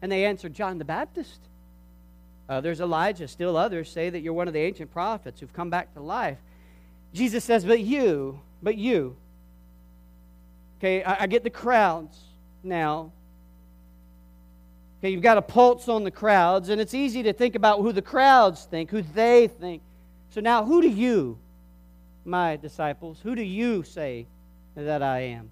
And 0.00 0.12
they 0.12 0.24
answered, 0.24 0.54
John 0.54 0.78
the 0.78 0.84
Baptist. 0.84 1.40
Others, 2.48 2.80
Elijah. 2.80 3.26
Still 3.26 3.56
others 3.56 3.90
say 3.90 4.08
that 4.08 4.20
you're 4.20 4.32
one 4.32 4.46
of 4.46 4.54
the 4.54 4.60
ancient 4.60 4.92
prophets 4.92 5.40
who've 5.40 5.52
come 5.52 5.68
back 5.68 5.94
to 5.94 6.00
life. 6.00 6.38
Jesus 7.12 7.42
says, 7.42 7.64
But 7.64 7.80
you, 7.80 8.38
but 8.62 8.76
you. 8.78 9.16
Okay, 10.78 11.02
I, 11.02 11.24
I 11.24 11.26
get 11.26 11.42
the 11.42 11.50
crowds 11.50 12.16
now. 12.62 13.10
Okay, 15.00 15.10
you've 15.10 15.22
got 15.22 15.38
a 15.38 15.42
pulse 15.42 15.88
on 15.88 16.04
the 16.04 16.12
crowds, 16.12 16.68
and 16.68 16.80
it's 16.80 16.94
easy 16.94 17.24
to 17.24 17.32
think 17.32 17.56
about 17.56 17.80
who 17.80 17.92
the 17.92 18.00
crowds 18.00 18.64
think, 18.64 18.92
who 18.92 19.02
they 19.02 19.48
think. 19.48 19.82
So 20.30 20.40
now, 20.40 20.64
who 20.64 20.80
do 20.80 20.88
you, 20.88 21.40
my 22.26 22.56
disciples, 22.56 23.20
who 23.22 23.34
do 23.34 23.42
you 23.42 23.82
say 23.82 24.26
that 24.74 25.02
I 25.02 25.20
am? 25.20 25.50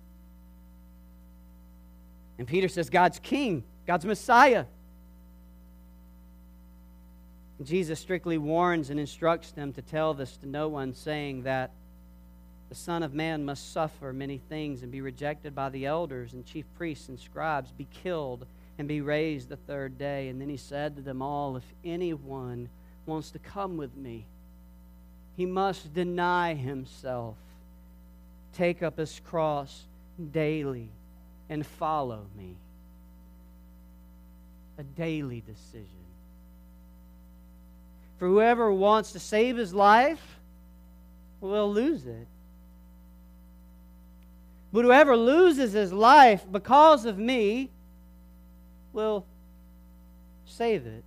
And 2.39 2.47
Peter 2.47 2.69
says, 2.69 2.91
God's 2.91 3.19
king. 3.19 3.65
God's 3.87 4.05
Messiah. 4.05 4.65
Jesus 7.63 8.01
strictly 8.01 8.37
warns 8.37 8.91
and 8.91 8.99
instructs 8.99 9.53
them 9.53 9.73
to 9.75 9.83
tell 9.83 10.13
this 10.15 10.37
to 10.39 10.49
no 10.49 10.69
one, 10.69 10.93
saying 10.93 11.45
that 11.45 11.71
the 12.69 12.75
Son 12.75 13.03
of 13.03 13.15
Man 13.15 13.45
must 13.45 13.73
suffer 13.73 14.13
many 14.13 14.39
things 14.39 14.83
and 14.83 14.91
be 14.91 15.01
rejected 15.01 15.55
by 15.55 15.69
the 15.69 15.87
elders 15.87 16.33
and 16.33 16.45
chief 16.45 16.65
priests 16.77 17.09
and 17.09 17.19
scribes, 17.19 17.71
be 17.71 17.87
killed, 18.03 18.47
and 18.79 18.89
be 18.89 19.01
raised 19.01 19.49
the 19.49 19.57
third 19.57 19.97
day. 19.97 20.29
And 20.29 20.41
then 20.41 20.49
he 20.49 20.57
said 20.57 20.97
to 20.97 21.03
them 21.03 21.23
all, 21.23 21.57
If 21.57 21.65
anyone 21.85 22.69
wants 23.07 23.31
to 23.31 23.39
come 23.39 23.77
with 23.77 23.97
me, 23.97 24.27
he 25.37 25.47
must 25.47 25.93
deny 25.95 26.55
himself, 26.55 27.37
take 28.53 28.83
up 28.83 28.99
his 28.99 29.21
cross 29.21 29.85
daily, 30.33 30.89
and 31.49 31.67
follow 31.67 32.27
me. 32.37 32.57
A 34.79 34.83
daily 34.83 35.43
decision. 35.47 35.89
For 38.19 38.29
whoever 38.29 38.73
wants 38.73 39.13
to 39.13 39.19
save 39.19 39.57
his 39.57 39.75
life 39.75 40.39
will 41.41 41.73
lose 41.73 42.07
it. 42.07 42.27
But 44.73 44.85
whoever 44.85 45.17
loses 45.17 45.73
his 45.73 45.93
life 45.93 46.45
because 46.51 47.05
of 47.05 47.19
me 47.19 47.71
will 48.93 49.25
save 50.47 50.87
it. 50.87 51.05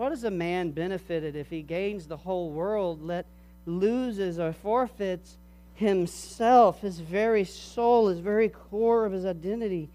What 0.00 0.12
is 0.12 0.24
a 0.24 0.30
man 0.30 0.70
benefited 0.70 1.36
if 1.36 1.50
he 1.50 1.60
gains 1.60 2.06
the 2.06 2.16
whole 2.16 2.52
world, 2.52 3.02
let 3.02 3.26
loses 3.66 4.38
or 4.38 4.54
forfeits 4.54 5.36
himself, 5.74 6.80
his 6.80 7.00
very 7.00 7.44
soul, 7.44 8.08
his 8.08 8.20
very 8.20 8.48
core 8.48 9.04
of 9.04 9.12
his 9.12 9.26
identity? 9.26 9.90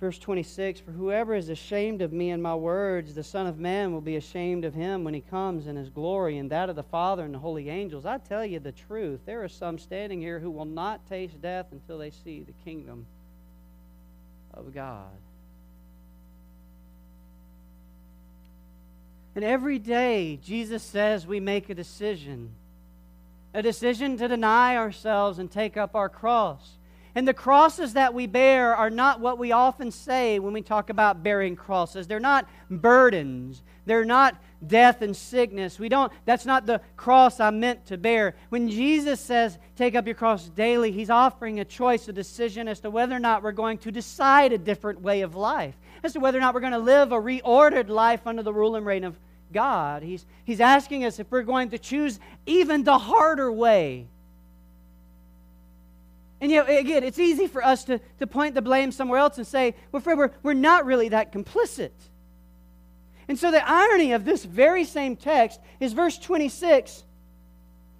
Verse 0.00 0.18
26 0.18 0.80
For 0.80 0.92
whoever 0.92 1.34
is 1.34 1.50
ashamed 1.50 2.00
of 2.00 2.10
me 2.10 2.30
and 2.30 2.42
my 2.42 2.54
words, 2.54 3.14
the 3.14 3.22
Son 3.22 3.46
of 3.46 3.58
Man 3.58 3.92
will 3.92 4.00
be 4.00 4.16
ashamed 4.16 4.64
of 4.64 4.72
him 4.72 5.04
when 5.04 5.12
he 5.12 5.20
comes 5.20 5.66
in 5.66 5.76
his 5.76 5.90
glory 5.90 6.38
and 6.38 6.50
that 6.50 6.70
of 6.70 6.76
the 6.76 6.82
Father 6.82 7.26
and 7.26 7.34
the 7.34 7.40
holy 7.40 7.68
angels. 7.68 8.06
I 8.06 8.16
tell 8.16 8.46
you 8.46 8.60
the 8.60 8.72
truth, 8.72 9.20
there 9.26 9.44
are 9.44 9.48
some 9.48 9.78
standing 9.78 10.22
here 10.22 10.40
who 10.40 10.50
will 10.50 10.64
not 10.64 11.06
taste 11.06 11.42
death 11.42 11.66
until 11.70 11.98
they 11.98 12.12
see 12.12 12.44
the 12.44 12.54
kingdom 12.64 13.04
of 14.54 14.74
God. 14.74 15.12
And 19.38 19.44
every 19.44 19.78
day, 19.78 20.40
Jesus 20.42 20.82
says 20.82 21.24
we 21.24 21.38
make 21.38 21.70
a 21.70 21.74
decision 21.74 22.56
a 23.54 23.62
decision 23.62 24.16
to 24.16 24.26
deny 24.26 24.76
ourselves 24.76 25.38
and 25.38 25.48
take 25.48 25.76
up 25.76 25.94
our 25.94 26.08
cross. 26.08 26.72
And 27.14 27.26
the 27.26 27.32
crosses 27.32 27.92
that 27.92 28.14
we 28.14 28.26
bear 28.26 28.74
are 28.74 28.90
not 28.90 29.20
what 29.20 29.38
we 29.38 29.52
often 29.52 29.92
say 29.92 30.40
when 30.40 30.52
we 30.52 30.60
talk 30.60 30.90
about 30.90 31.22
bearing 31.22 31.54
crosses. 31.54 32.08
They're 32.08 32.18
not 32.18 32.48
burdens. 32.68 33.62
They're 33.86 34.04
not 34.04 34.42
death 34.66 35.02
and 35.02 35.16
sickness. 35.16 35.78
We 35.78 35.88
don't 35.88 36.12
that's 36.24 36.44
not 36.44 36.66
the 36.66 36.80
cross 36.96 37.38
I 37.38 37.50
meant 37.50 37.86
to 37.86 37.96
bear. 37.96 38.34
When 38.48 38.68
Jesus 38.68 39.20
says 39.20 39.56
take 39.76 39.94
up 39.94 40.06
your 40.06 40.16
cross 40.16 40.48
daily, 40.48 40.90
he's 40.90 41.10
offering 41.10 41.60
a 41.60 41.64
choice, 41.64 42.08
a 42.08 42.12
decision 42.12 42.66
as 42.66 42.80
to 42.80 42.90
whether 42.90 43.14
or 43.14 43.20
not 43.20 43.44
we're 43.44 43.52
going 43.52 43.78
to 43.78 43.92
decide 43.92 44.52
a 44.52 44.58
different 44.58 45.00
way 45.00 45.20
of 45.20 45.36
life. 45.36 45.76
As 46.02 46.14
to 46.14 46.20
whether 46.20 46.38
or 46.38 46.40
not 46.40 46.54
we're 46.54 46.60
going 46.60 46.72
to 46.72 46.78
live 46.80 47.12
a 47.12 47.16
reordered 47.16 47.88
life 47.88 48.26
under 48.26 48.42
the 48.42 48.52
rule 48.52 48.74
and 48.74 48.84
reign 48.84 49.04
of 49.04 49.16
God. 49.52 50.02
He's, 50.02 50.26
he's 50.44 50.60
asking 50.60 51.04
us 51.04 51.18
if 51.18 51.30
we're 51.30 51.42
going 51.42 51.70
to 51.70 51.78
choose 51.78 52.20
even 52.46 52.84
the 52.84 52.98
harder 52.98 53.50
way. 53.50 54.06
And 56.40 56.50
yet, 56.52 56.68
again, 56.68 57.02
it's 57.02 57.18
easy 57.18 57.48
for 57.48 57.64
us 57.64 57.84
to, 57.84 58.00
to 58.20 58.26
point 58.26 58.54
the 58.54 58.62
blame 58.62 58.92
somewhere 58.92 59.18
else 59.18 59.38
and 59.38 59.46
say, 59.46 59.74
well, 59.90 60.00
Fred, 60.00 60.18
we're, 60.18 60.30
we're 60.42 60.54
not 60.54 60.86
really 60.86 61.08
that 61.08 61.32
complicit. 61.32 61.90
And 63.26 63.38
so 63.38 63.50
the 63.50 63.68
irony 63.68 64.12
of 64.12 64.24
this 64.24 64.44
very 64.44 64.84
same 64.84 65.16
text 65.16 65.60
is 65.80 65.92
verse 65.92 66.16
26 66.18 67.04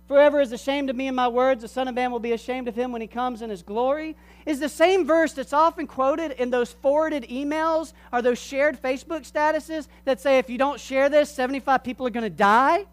Whoever 0.09 0.41
is 0.41 0.53
ashamed 0.53 0.89
of 0.89 0.97
me 0.97 1.07
and 1.07 1.17
my 1.17 1.29
words, 1.29 1.61
the 1.61 1.69
Son 1.69 1.87
of 1.87 1.95
Man 1.95 2.11
will 2.11 2.19
be 2.19 2.33
ashamed 2.33 2.67
of 2.67 2.75
him 2.75 2.93
when 2.93 3.03
he 3.03 3.07
comes 3.07 3.43
in 3.43 3.51
his 3.51 3.63
glory, 3.63 4.17
is 4.47 4.59
the 4.59 4.69
same 4.69 5.07
verse 5.07 5.35
that's 5.35 5.53
often 5.53 5.87
quoted 5.87 6.33
in 6.33 6.49
those 6.49 6.73
forwarded 6.73 7.25
emails 7.25 7.93
or 8.11 8.23
those 8.23 8.39
shared 8.39 8.81
Facebook 8.81 9.31
statuses 9.31 9.87
that 10.07 10.19
say, 10.19 10.39
if 10.39 10.49
you 10.49 10.57
don't 10.57 10.81
share 10.81 11.11
this, 11.11 11.31
75 11.31 11.85
people 11.85 12.07
are 12.07 12.11
going 12.11 12.25
to 12.25 12.31
die, 12.31 12.87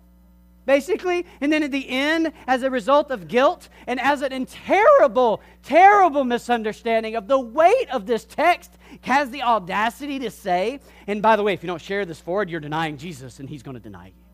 basically. 0.66 1.26
And 1.40 1.54
then 1.54 1.64
at 1.64 1.72
the 1.72 1.88
end, 1.88 2.34
as 2.48 2.64
a 2.64 2.70
result 2.70 3.12
of 3.12 3.30
guilt 3.30 3.70
and 3.88 3.98
as 4.02 4.22
an 4.22 4.46
terrible, 4.46 5.42
terrible 5.64 6.26
misunderstanding 6.26 7.16
of 7.16 7.30
the 7.30 7.40
weight 7.40 7.88
of 7.94 8.06
this 8.06 8.26
text, 8.26 8.74
has 9.02 9.30
the 9.30 9.42
audacity 9.42 10.20
to 10.20 10.30
say, 10.30 10.82
and 11.08 11.22
by 11.22 11.38
the 11.38 11.44
way, 11.44 11.54
if 11.54 11.64
you 11.64 11.68
don't 11.68 11.82
share 11.82 12.04
this 12.04 12.20
forward, 12.20 12.50
you're 12.50 12.60
denying 12.60 12.98
Jesus 12.98 13.40
and 13.40 13.50
he's 13.50 13.64
going 13.64 13.76
to 13.76 13.82
deny 13.82 14.08
you. 14.08 14.25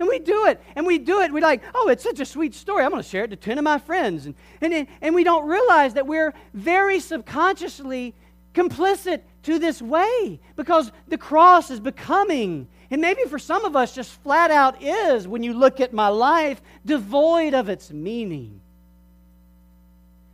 And 0.00 0.08
we 0.08 0.18
do 0.18 0.46
it. 0.46 0.60
And 0.74 0.86
we 0.86 0.98
do 0.98 1.20
it. 1.20 1.30
We're 1.30 1.40
like, 1.40 1.62
oh, 1.74 1.88
it's 1.88 2.02
such 2.02 2.20
a 2.20 2.24
sweet 2.24 2.54
story. 2.54 2.82
I'm 2.82 2.90
going 2.90 3.02
to 3.02 3.08
share 3.08 3.24
it 3.24 3.28
to 3.28 3.36
10 3.36 3.58
of 3.58 3.64
my 3.64 3.78
friends. 3.78 4.24
And, 4.24 4.34
and, 4.62 4.86
and 5.02 5.14
we 5.14 5.22
don't 5.22 5.46
realize 5.46 5.94
that 5.94 6.06
we're 6.06 6.32
very 6.54 7.00
subconsciously 7.00 8.14
complicit 8.54 9.20
to 9.42 9.58
this 9.58 9.80
way 9.80 10.40
because 10.56 10.90
the 11.08 11.18
cross 11.18 11.70
is 11.70 11.80
becoming, 11.80 12.66
and 12.90 13.00
maybe 13.00 13.24
for 13.24 13.38
some 13.38 13.64
of 13.66 13.76
us, 13.76 13.94
just 13.94 14.10
flat 14.22 14.50
out 14.50 14.82
is, 14.82 15.28
when 15.28 15.42
you 15.42 15.52
look 15.52 15.80
at 15.80 15.92
my 15.92 16.08
life, 16.08 16.62
devoid 16.84 17.52
of 17.52 17.68
its 17.68 17.90
meaning. 17.90 18.60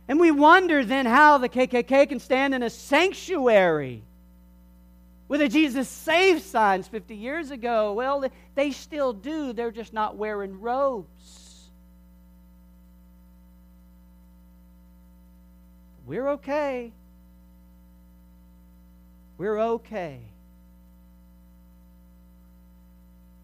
And 0.07 0.17
we 0.17 0.31
wonder 0.31 0.85
then 0.85 1.05
how 1.05 1.37
the 1.37 1.49
KKK 1.49 2.07
can 2.07 2.19
stand 2.19 2.55
in 2.55 2.63
a 2.63 2.69
sanctuary 2.69 4.01
the 5.27 5.49
Jesus 5.49 5.89
saved 5.89 6.43
signs 6.43 6.87
50 6.87 7.15
years 7.15 7.51
ago. 7.51 7.93
Well, 7.93 8.23
they 8.55 8.71
still 8.71 9.11
do, 9.11 9.51
they're 9.51 9.71
just 9.71 9.93
not 9.93 10.15
wearing 10.15 10.61
robes. 10.61 11.69
We're 16.05 16.29
okay. 16.29 16.93
We're 19.37 19.59
okay. 19.59 20.21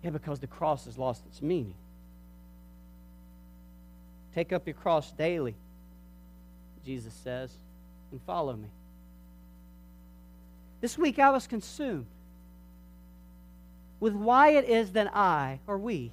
Yeah, 0.01 0.11
because 0.11 0.39
the 0.39 0.47
cross 0.47 0.85
has 0.85 0.97
lost 0.97 1.23
its 1.27 1.41
meaning. 1.41 1.75
Take 4.33 4.53
up 4.53 4.65
your 4.65 4.73
cross 4.73 5.11
daily, 5.11 5.55
Jesus 6.85 7.13
says, 7.13 7.51
and 8.11 8.21
follow 8.25 8.53
me. 8.55 8.69
This 10.83 10.97
week 10.97 11.17
I 11.17 11.29
was 11.29 11.47
consumed 11.47 12.07
with 14.01 14.11
why 14.11 14.49
it 14.49 14.67
is 14.67 14.91
that 14.91 15.15
I, 15.15 15.61
or 15.65 15.77
we, 15.77 16.11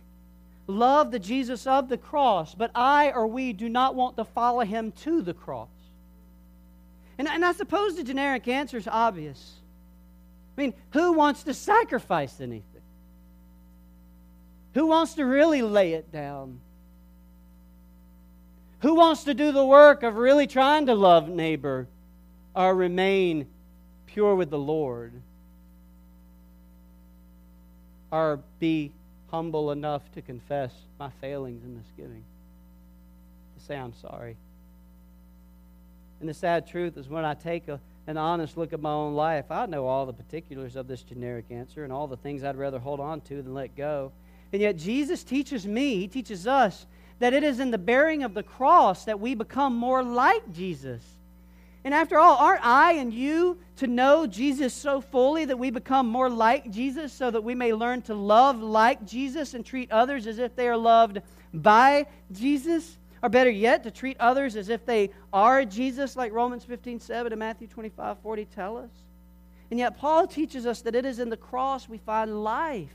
love 0.68 1.10
the 1.10 1.18
Jesus 1.18 1.66
of 1.66 1.88
the 1.88 1.98
cross, 1.98 2.54
but 2.54 2.70
I 2.72 3.10
or 3.10 3.26
we 3.26 3.52
do 3.52 3.68
not 3.68 3.96
want 3.96 4.16
to 4.16 4.24
follow 4.24 4.60
him 4.60 4.92
to 5.02 5.22
the 5.22 5.34
cross. 5.34 5.66
And, 7.18 7.26
and 7.26 7.44
I 7.44 7.50
suppose 7.50 7.96
the 7.96 8.04
generic 8.04 8.46
answer 8.46 8.76
is 8.76 8.86
obvious. 8.86 9.54
I 10.56 10.60
mean, 10.60 10.74
who 10.90 11.14
wants 11.14 11.42
to 11.42 11.52
sacrifice 11.52 12.40
anything? 12.40 12.62
Who 14.74 14.86
wants 14.86 15.14
to 15.14 15.24
really 15.24 15.62
lay 15.62 15.94
it 15.94 16.12
down? 16.12 16.60
Who 18.82 18.94
wants 18.94 19.24
to 19.24 19.34
do 19.34 19.50
the 19.50 19.66
work 19.66 20.04
of 20.04 20.14
really 20.14 20.46
trying 20.46 20.86
to 20.86 20.94
love 20.94 21.28
neighbor 21.28 21.88
or 22.54 22.72
remain 22.72 23.48
pure 24.12 24.34
with 24.34 24.50
the 24.50 24.58
Lord, 24.58 25.12
or 28.10 28.40
be 28.58 28.90
humble 29.30 29.70
enough 29.70 30.02
to 30.12 30.22
confess 30.22 30.72
my 30.98 31.10
failings 31.20 31.62
and 31.62 31.76
misgivings, 31.76 32.24
to 33.58 33.64
say 33.64 33.76
I'm 33.76 33.94
sorry. 33.94 34.36
And 36.18 36.28
the 36.28 36.34
sad 36.34 36.66
truth 36.66 36.96
is 36.96 37.08
when 37.08 37.24
I 37.24 37.34
take 37.34 37.68
a, 37.68 37.80
an 38.06 38.16
honest 38.16 38.56
look 38.56 38.72
at 38.72 38.80
my 38.80 38.90
own 38.90 39.14
life, 39.14 39.50
I 39.50 39.66
know 39.66 39.86
all 39.86 40.06
the 40.06 40.12
particulars 40.12 40.76
of 40.76 40.86
this 40.86 41.02
generic 41.02 41.46
answer 41.50 41.84
and 41.84 41.92
all 41.92 42.06
the 42.06 42.16
things 42.16 42.42
I'd 42.42 42.56
rather 42.56 42.78
hold 42.78 43.00
on 43.00 43.20
to 43.22 43.42
than 43.42 43.54
let 43.54 43.76
go. 43.76 44.12
And 44.52 44.60
yet 44.60 44.76
Jesus 44.76 45.22
teaches 45.22 45.66
me, 45.66 45.96
he 45.96 46.08
teaches 46.08 46.46
us, 46.46 46.86
that 47.20 47.32
it 47.32 47.44
is 47.44 47.60
in 47.60 47.70
the 47.70 47.78
bearing 47.78 48.24
of 48.24 48.34
the 48.34 48.42
cross 48.42 49.04
that 49.04 49.20
we 49.20 49.34
become 49.34 49.76
more 49.76 50.02
like 50.02 50.52
Jesus. 50.52 51.02
And 51.84 51.94
after 51.94 52.18
all, 52.18 52.36
aren't 52.36 52.64
I 52.64 52.92
and 52.94 53.12
you 53.12 53.58
to 53.76 53.86
know 53.86 54.26
Jesus 54.26 54.74
so 54.74 55.00
fully 55.00 55.46
that 55.46 55.58
we 55.58 55.70
become 55.70 56.06
more 56.06 56.28
like 56.28 56.70
Jesus 56.70 57.12
so 57.12 57.30
that 57.30 57.42
we 57.42 57.54
may 57.54 57.72
learn 57.72 58.02
to 58.02 58.14
love 58.14 58.60
like 58.60 59.06
Jesus 59.06 59.54
and 59.54 59.64
treat 59.64 59.90
others 59.90 60.26
as 60.26 60.38
if 60.38 60.54
they 60.54 60.68
are 60.68 60.76
loved 60.76 61.20
by 61.54 62.06
Jesus? 62.32 62.98
Or 63.22 63.28
better 63.28 63.50
yet, 63.50 63.82
to 63.84 63.90
treat 63.90 64.18
others 64.18 64.56
as 64.56 64.68
if 64.68 64.84
they 64.86 65.10
are 65.32 65.64
Jesus, 65.64 66.16
like 66.16 66.32
Romans 66.32 66.64
15 66.64 67.00
7 67.00 67.32
and 67.32 67.38
Matthew 67.38 67.66
25 67.66 68.18
40 68.22 68.44
tell 68.46 68.78
us? 68.78 68.90
And 69.70 69.78
yet, 69.78 69.98
Paul 69.98 70.26
teaches 70.26 70.66
us 70.66 70.80
that 70.82 70.94
it 70.94 71.04
is 71.04 71.18
in 71.18 71.28
the 71.28 71.36
cross 71.36 71.88
we 71.88 71.98
find 71.98 72.42
life. 72.42 72.94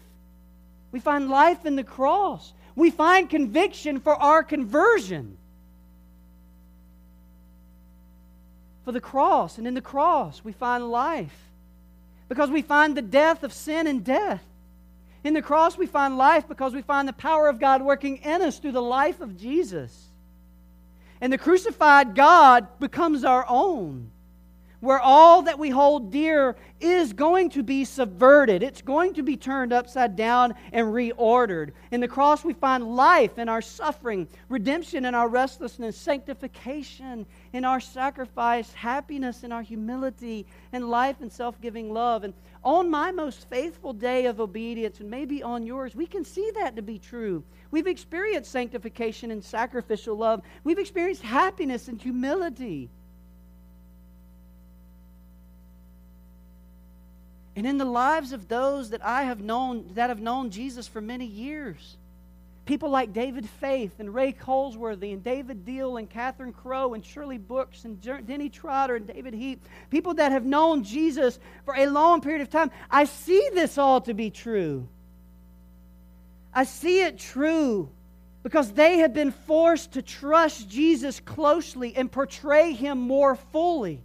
We 0.91 0.99
find 0.99 1.29
life 1.29 1.65
in 1.65 1.75
the 1.75 1.83
cross. 1.83 2.53
We 2.75 2.89
find 2.89 3.29
conviction 3.29 3.99
for 3.99 4.15
our 4.15 4.43
conversion. 4.43 5.37
For 8.85 8.91
the 8.91 9.01
cross. 9.01 9.57
And 9.57 9.67
in 9.67 9.73
the 9.73 9.81
cross, 9.81 10.43
we 10.43 10.53
find 10.53 10.89
life 10.89 11.35
because 12.29 12.49
we 12.49 12.61
find 12.61 12.95
the 12.95 13.01
death 13.01 13.43
of 13.43 13.51
sin 13.51 13.87
and 13.87 14.05
death. 14.05 14.43
In 15.23 15.33
the 15.33 15.41
cross, 15.41 15.77
we 15.77 15.87
find 15.87 16.17
life 16.17 16.47
because 16.47 16.73
we 16.73 16.83
find 16.83 17.07
the 17.07 17.13
power 17.13 17.49
of 17.49 17.59
God 17.59 17.81
working 17.81 18.17
in 18.17 18.43
us 18.43 18.59
through 18.59 18.73
the 18.73 18.81
life 18.81 19.19
of 19.21 19.37
Jesus. 19.37 20.05
And 21.19 21.33
the 21.33 21.37
crucified 21.37 22.13
God 22.13 22.67
becomes 22.79 23.23
our 23.23 23.45
own. 23.49 24.11
Where 24.85 24.99
all 24.99 25.41
that 25.41 25.57
we 25.57 25.69
hold 25.69 26.11
dear 26.11 26.55
is 26.79 27.11
going 27.11 27.49
to 27.49 27.63
be 27.63 27.83
subverted. 27.83 28.61
It's 28.61 28.81
going 28.81 29.15
to 29.15 29.23
be 29.23 29.35
turned 29.35 29.73
upside 29.73 30.15
down 30.15 30.53
and 30.71 30.87
reordered. 30.87 31.71
In 31.91 32.01
the 32.01 32.07
cross, 32.07 32.45
we 32.45 32.53
find 32.53 32.95
life 32.95 33.39
in 33.39 33.49
our 33.49 33.61
suffering, 33.61 34.27
redemption 34.47 35.05
in 35.05 35.15
our 35.15 35.27
restlessness, 35.27 35.97
sanctification 35.97 37.25
in 37.53 37.65
our 37.65 37.79
sacrifice, 37.79 38.71
happiness 38.73 39.43
in 39.43 39.51
our 39.51 39.63
humility, 39.63 40.45
and 40.71 40.89
life 40.89 41.19
in 41.21 41.29
self 41.31 41.59
giving 41.59 41.91
love. 41.91 42.23
And 42.23 42.33
on 42.63 42.89
my 42.89 43.11
most 43.11 43.49
faithful 43.49 43.93
day 43.93 44.27
of 44.27 44.39
obedience, 44.39 44.99
and 44.99 45.09
maybe 45.09 45.41
on 45.41 45.65
yours, 45.65 45.95
we 45.95 46.05
can 46.05 46.23
see 46.23 46.51
that 46.55 46.75
to 46.75 46.83
be 46.83 46.99
true. 46.99 47.43
We've 47.71 47.87
experienced 47.87 48.51
sanctification 48.51 49.31
and 49.31 49.43
sacrificial 49.43 50.15
love, 50.15 50.41
we've 50.63 50.79
experienced 50.79 51.23
happiness 51.23 51.87
and 51.87 51.99
humility. 51.99 52.91
And 57.55 57.65
in 57.65 57.77
the 57.77 57.85
lives 57.85 58.33
of 58.33 58.47
those 58.47 58.89
that 58.89 59.05
I 59.05 59.23
have 59.23 59.41
known 59.41 59.85
that 59.93 60.09
have 60.09 60.19
known 60.19 60.49
Jesus 60.49 60.87
for 60.87 61.01
many 61.01 61.25
years. 61.25 61.97
People 62.65 62.89
like 62.89 63.13
David 63.13 63.47
Faith 63.47 63.99
and 63.99 64.13
Ray 64.13 64.33
Colesworthy 64.33 65.13
and 65.13 65.23
David 65.23 65.65
Deal 65.65 65.97
and 65.97 66.09
Catherine 66.09 66.51
Crow 66.51 66.95
and 66.95 67.05
Shirley 67.05 67.37
Brooks 67.37 67.85
and 67.85 68.01
Denny 68.01 68.49
Trotter 68.49 68.95
and 68.95 69.05
David 69.05 69.35
Heap, 69.35 69.63
people 69.91 70.15
that 70.15 70.31
have 70.31 70.45
known 70.45 70.83
Jesus 70.83 71.37
for 71.63 71.75
a 71.75 71.85
long 71.85 72.21
period 72.21 72.41
of 72.41 72.49
time. 72.49 72.71
I 72.89 73.05
see 73.05 73.49
this 73.53 73.77
all 73.77 74.01
to 74.01 74.15
be 74.15 74.31
true. 74.31 74.87
I 76.55 76.63
see 76.63 77.03
it 77.03 77.19
true 77.19 77.87
because 78.41 78.71
they 78.71 78.97
have 78.97 79.13
been 79.13 79.31
forced 79.31 79.91
to 79.91 80.01
trust 80.01 80.67
Jesus 80.67 81.19
closely 81.19 81.95
and 81.95 82.11
portray 82.11 82.73
him 82.73 82.97
more 82.97 83.35
fully 83.35 84.01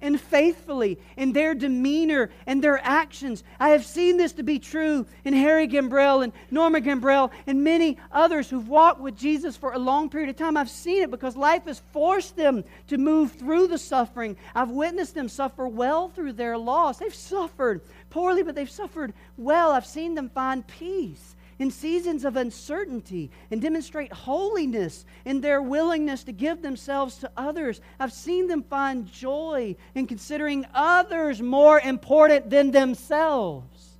and 0.00 0.20
faithfully 0.20 0.98
in 1.16 1.32
their 1.32 1.54
demeanor 1.54 2.30
and 2.46 2.62
their 2.62 2.78
actions. 2.84 3.42
I 3.58 3.70
have 3.70 3.84
seen 3.84 4.16
this 4.16 4.32
to 4.34 4.42
be 4.42 4.58
true 4.58 5.06
in 5.24 5.34
Harry 5.34 5.66
Gambrell 5.66 6.22
and 6.22 6.32
Norma 6.50 6.80
Gambrell 6.80 7.30
and 7.46 7.64
many 7.64 7.98
others 8.12 8.48
who've 8.48 8.68
walked 8.68 9.00
with 9.00 9.16
Jesus 9.16 9.56
for 9.56 9.72
a 9.72 9.78
long 9.78 10.08
period 10.08 10.30
of 10.30 10.36
time. 10.36 10.56
I've 10.56 10.70
seen 10.70 11.02
it 11.02 11.10
because 11.10 11.36
life 11.36 11.64
has 11.64 11.82
forced 11.92 12.36
them 12.36 12.64
to 12.88 12.98
move 12.98 13.32
through 13.32 13.68
the 13.68 13.78
suffering. 13.78 14.36
I've 14.54 14.70
witnessed 14.70 15.14
them 15.14 15.28
suffer 15.28 15.66
well 15.66 16.08
through 16.08 16.34
their 16.34 16.56
loss. 16.56 16.98
They've 16.98 17.14
suffered 17.14 17.80
poorly, 18.10 18.42
but 18.42 18.54
they've 18.54 18.70
suffered 18.70 19.12
well. 19.36 19.72
I've 19.72 19.86
seen 19.86 20.14
them 20.14 20.28
find 20.28 20.66
peace 20.66 21.36
in 21.58 21.70
seasons 21.70 22.24
of 22.24 22.36
uncertainty 22.36 23.30
and 23.50 23.60
demonstrate 23.60 24.12
holiness 24.12 25.04
in 25.24 25.40
their 25.40 25.60
willingness 25.60 26.24
to 26.24 26.32
give 26.32 26.62
themselves 26.62 27.16
to 27.18 27.30
others. 27.36 27.80
I've 27.98 28.12
seen 28.12 28.46
them 28.46 28.62
find 28.62 29.10
joy 29.10 29.74
in 29.94 30.06
considering 30.06 30.66
others 30.72 31.42
more 31.42 31.80
important 31.80 32.48
than 32.48 32.70
themselves, 32.70 33.96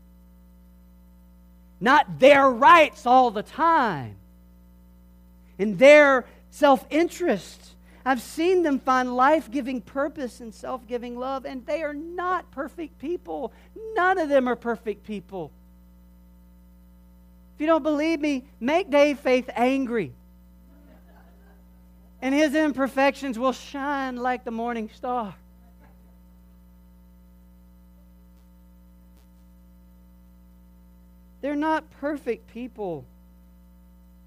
not 1.80 2.20
their 2.20 2.48
rights 2.48 3.06
all 3.06 3.30
the 3.30 3.42
time, 3.42 4.16
in 5.58 5.76
their 5.76 6.26
self 6.50 6.86
interest. 6.90 7.74
I've 8.04 8.22
seen 8.22 8.62
them 8.62 8.78
find 8.78 9.14
life 9.16 9.50
giving 9.50 9.82
purpose 9.82 10.40
and 10.40 10.54
self 10.54 10.86
giving 10.86 11.18
love, 11.18 11.44
and 11.44 11.66
they 11.66 11.82
are 11.82 11.92
not 11.92 12.50
perfect 12.52 12.98
people. 13.00 13.52
None 13.94 14.18
of 14.18 14.28
them 14.28 14.48
are 14.48 14.56
perfect 14.56 15.04
people. 15.04 15.52
If 17.58 17.62
you 17.62 17.66
don't 17.66 17.82
believe 17.82 18.20
me, 18.20 18.44
make 18.60 18.88
Dave 18.88 19.18
Faith 19.18 19.50
angry. 19.52 20.12
And 22.22 22.32
his 22.32 22.54
imperfections 22.54 23.36
will 23.36 23.52
shine 23.52 24.14
like 24.14 24.44
the 24.44 24.52
morning 24.52 24.88
star. 24.94 25.34
They're 31.40 31.56
not 31.56 31.90
perfect 31.90 32.46
people, 32.54 33.04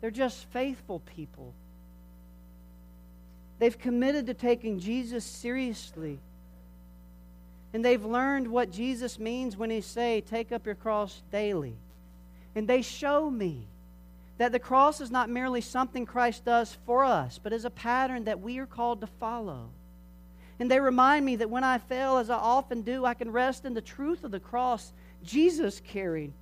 they're 0.01 0.11
just 0.11 0.43
faithful 0.47 0.99
people. 0.99 1.53
They've 3.59 3.79
committed 3.79 4.25
to 4.25 4.33
taking 4.33 4.77
Jesus 4.77 5.23
seriously. 5.23 6.19
And 7.71 7.85
they've 7.85 8.03
learned 8.03 8.49
what 8.49 8.71
Jesus 8.71 9.17
means 9.17 9.55
when 9.55 9.69
he 9.69 9.79
say, 9.79 10.19
"Take 10.19 10.51
up 10.51 10.65
your 10.65 10.75
cross 10.75 11.23
daily." 11.31 11.77
And 12.55 12.67
they 12.67 12.81
show 12.81 13.29
me 13.29 13.67
that 14.37 14.51
the 14.51 14.59
cross 14.59 15.01
is 15.01 15.11
not 15.11 15.29
merely 15.29 15.61
something 15.61 16.05
Christ 16.05 16.43
does 16.45 16.75
for 16.85 17.03
us, 17.03 17.39
but 17.41 17.53
is 17.53 17.65
a 17.65 17.69
pattern 17.69 18.23
that 18.25 18.41
we 18.41 18.57
are 18.57 18.65
called 18.65 19.01
to 19.01 19.07
follow. 19.07 19.69
And 20.59 20.69
they 20.69 20.79
remind 20.79 21.25
me 21.25 21.37
that 21.37 21.49
when 21.49 21.63
I 21.63 21.77
fail, 21.77 22.17
as 22.17 22.29
I 22.29 22.35
often 22.35 22.81
do, 22.81 23.05
I 23.05 23.13
can 23.13 23.31
rest 23.31 23.65
in 23.65 23.73
the 23.73 23.81
truth 23.81 24.23
of 24.23 24.31
the 24.31 24.39
cross 24.39 24.93
Jesus 25.23 25.79
carried. 25.79 26.33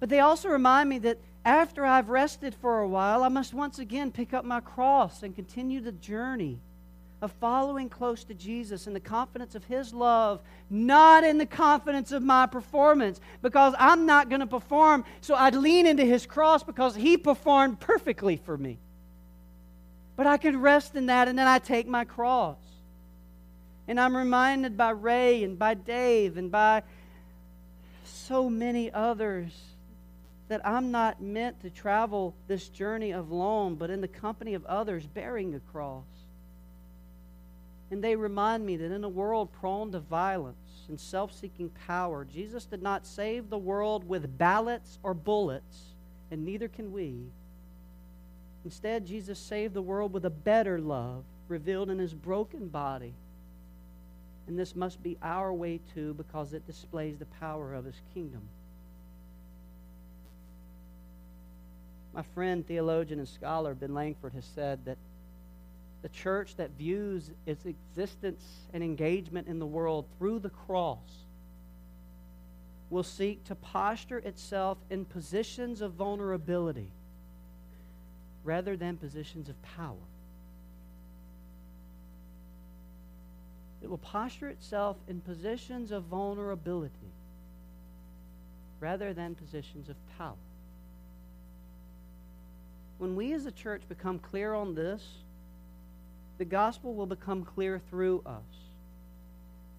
But 0.00 0.08
they 0.08 0.20
also 0.20 0.48
remind 0.48 0.88
me 0.88 0.98
that 1.00 1.18
after 1.44 1.84
I've 1.84 2.08
rested 2.08 2.54
for 2.54 2.80
a 2.80 2.88
while, 2.88 3.22
I 3.22 3.28
must 3.28 3.54
once 3.54 3.78
again 3.78 4.10
pick 4.10 4.34
up 4.34 4.44
my 4.44 4.60
cross 4.60 5.22
and 5.22 5.34
continue 5.34 5.80
the 5.80 5.92
journey 5.92 6.58
of 7.26 7.32
following 7.32 7.88
close 7.88 8.22
to 8.22 8.34
Jesus 8.34 8.86
in 8.86 8.94
the 8.94 9.00
confidence 9.00 9.56
of 9.56 9.64
His 9.64 9.92
love, 9.92 10.40
not 10.70 11.24
in 11.24 11.38
the 11.38 11.44
confidence 11.44 12.12
of 12.12 12.22
my 12.22 12.46
performance, 12.46 13.20
because 13.42 13.74
I'm 13.80 14.06
not 14.06 14.28
going 14.28 14.42
to 14.42 14.46
perform. 14.46 15.04
So 15.22 15.34
I'd 15.34 15.56
lean 15.56 15.88
into 15.88 16.04
His 16.04 16.24
cross 16.24 16.62
because 16.62 16.94
He 16.94 17.16
performed 17.16 17.80
perfectly 17.80 18.36
for 18.36 18.56
me. 18.56 18.78
But 20.14 20.28
I 20.28 20.36
can 20.36 20.60
rest 20.60 20.94
in 20.94 21.06
that, 21.06 21.26
and 21.26 21.36
then 21.36 21.48
I 21.48 21.58
take 21.58 21.88
my 21.88 22.04
cross. 22.04 22.58
And 23.88 23.98
I'm 23.98 24.16
reminded 24.16 24.76
by 24.76 24.90
Ray 24.90 25.42
and 25.42 25.58
by 25.58 25.74
Dave 25.74 26.36
and 26.36 26.48
by 26.48 26.84
so 28.04 28.48
many 28.48 28.92
others 28.92 29.50
that 30.46 30.64
I'm 30.64 30.92
not 30.92 31.20
meant 31.20 31.60
to 31.62 31.70
travel 31.70 32.36
this 32.46 32.68
journey 32.68 33.10
alone, 33.10 33.74
but 33.74 33.90
in 33.90 34.00
the 34.00 34.06
company 34.06 34.54
of 34.54 34.64
others 34.66 35.04
bearing 35.04 35.56
a 35.56 35.60
cross. 35.72 36.04
And 37.90 38.02
they 38.02 38.16
remind 38.16 38.66
me 38.66 38.76
that 38.76 38.92
in 38.92 39.04
a 39.04 39.08
world 39.08 39.52
prone 39.52 39.92
to 39.92 40.00
violence 40.00 40.86
and 40.88 40.98
self 40.98 41.32
seeking 41.32 41.70
power, 41.86 42.24
Jesus 42.24 42.64
did 42.64 42.82
not 42.82 43.06
save 43.06 43.48
the 43.48 43.58
world 43.58 44.08
with 44.08 44.38
ballots 44.38 44.98
or 45.02 45.14
bullets, 45.14 45.94
and 46.30 46.44
neither 46.44 46.68
can 46.68 46.92
we. 46.92 47.14
Instead, 48.64 49.06
Jesus 49.06 49.38
saved 49.38 49.74
the 49.74 49.82
world 49.82 50.12
with 50.12 50.24
a 50.24 50.30
better 50.30 50.80
love 50.80 51.22
revealed 51.48 51.90
in 51.90 51.98
his 51.98 52.12
broken 52.12 52.66
body. 52.66 53.14
And 54.48 54.58
this 54.58 54.74
must 54.74 55.02
be 55.02 55.16
our 55.22 55.52
way 55.52 55.80
too 55.94 56.14
because 56.14 56.52
it 56.52 56.66
displays 56.66 57.18
the 57.18 57.26
power 57.26 57.74
of 57.74 57.84
his 57.84 58.00
kingdom. 58.14 58.42
My 62.12 62.22
friend, 62.34 62.66
theologian, 62.66 63.18
and 63.18 63.28
scholar 63.28 63.74
Ben 63.74 63.92
Langford 63.92 64.32
has 64.32 64.44
said 64.44 64.84
that 64.86 64.98
the 66.06 66.12
church 66.12 66.54
that 66.54 66.70
views 66.78 67.32
its 67.46 67.66
existence 67.66 68.44
and 68.72 68.80
engagement 68.84 69.48
in 69.48 69.58
the 69.58 69.66
world 69.66 70.04
through 70.16 70.38
the 70.38 70.50
cross 70.50 71.24
will 72.90 73.02
seek 73.02 73.42
to 73.42 73.56
posture 73.56 74.18
itself 74.18 74.78
in 74.88 75.04
positions 75.04 75.80
of 75.80 75.94
vulnerability 75.94 76.92
rather 78.44 78.76
than 78.76 78.96
positions 78.96 79.48
of 79.48 79.60
power. 79.64 79.96
It 83.82 83.90
will 83.90 83.98
posture 83.98 84.48
itself 84.48 84.96
in 85.08 85.20
positions 85.20 85.90
of 85.90 86.04
vulnerability 86.04 87.10
rather 88.78 89.12
than 89.12 89.34
positions 89.34 89.88
of 89.88 89.96
power. 90.16 90.34
When 92.98 93.16
we 93.16 93.32
as 93.32 93.44
a 93.44 93.50
church 93.50 93.82
become 93.88 94.20
clear 94.20 94.54
on 94.54 94.76
this, 94.76 95.02
the 96.38 96.44
gospel 96.44 96.94
will 96.94 97.06
become 97.06 97.44
clear 97.44 97.80
through 97.90 98.22
us. 98.26 98.42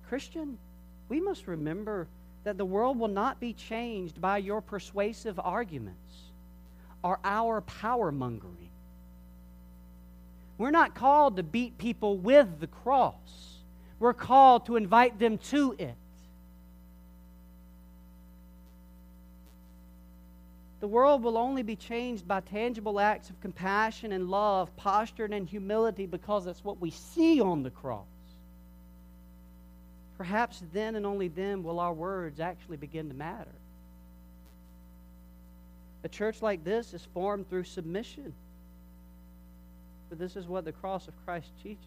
Christian, 0.10 0.58
we 1.10 1.20
must 1.20 1.48
remember 1.48 2.08
that 2.44 2.58
the 2.58 2.66
world 2.66 2.98
will 2.98 3.08
not 3.08 3.40
be 3.40 3.54
changed 3.54 4.22
by 4.22 4.38
your 4.38 4.62
persuasive 4.62 5.40
arguments 5.40 6.32
or 7.04 7.20
our 7.24 7.62
power 7.62 8.12
mongering. 8.12 8.70
We're 10.58 10.72
not 10.72 10.96
called 10.96 11.36
to 11.38 11.44
beat 11.44 11.78
people 11.78 12.18
with 12.18 12.60
the 12.60 12.68
cross, 12.68 13.14
we're 14.00 14.14
called 14.14 14.66
to 14.68 14.76
invite 14.76 15.20
them 15.20 15.38
to 15.50 15.76
it. 15.78 15.96
The 20.80 20.88
world 20.88 21.24
will 21.24 21.38
only 21.38 21.64
be 21.64 21.76
changed 21.76 22.28
by 22.28 22.42
tangible 22.42 23.00
acts 23.00 23.30
of 23.30 23.42
compassion 23.42 24.12
and 24.12 24.30
love, 24.30 24.76
postured 24.76 25.34
in 25.34 25.48
humility, 25.48 26.06
because 26.06 26.46
that's 26.46 26.64
what 26.64 26.80
we 26.80 26.92
see 26.92 27.42
on 27.42 27.64
the 27.64 27.72
cross. 27.72 28.06
Perhaps 30.18 30.64
then 30.74 30.96
and 30.96 31.06
only 31.06 31.28
then 31.28 31.64
will 31.64 31.80
our 31.80 31.94
words 31.94 32.40
actually 32.40 32.78
begin 32.78 33.08
to 33.10 33.16
matter. 33.16 33.52
A 36.04 36.10
church 36.10 36.42
like 36.42 36.64
this 36.64 36.94
is 36.94 37.08
formed 37.14 37.50
through 37.50 37.64
submission. 37.64 38.34
But 40.10 40.20
this 40.20 40.36
is 40.36 40.48
what 40.48 40.64
the 40.64 40.72
cross 40.72 41.08
of 41.08 41.14
Christ 41.26 41.50
teaches. 41.62 41.84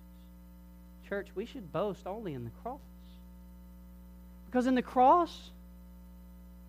church, 1.09 1.29
we 1.35 1.47
should 1.47 1.73
boast 1.73 2.07
only 2.07 2.35
in 2.35 2.45
the 2.45 2.51
cross. 2.63 2.79
Because 4.47 4.67
in 4.67 4.75
the 4.75 4.83
cross, 4.83 5.51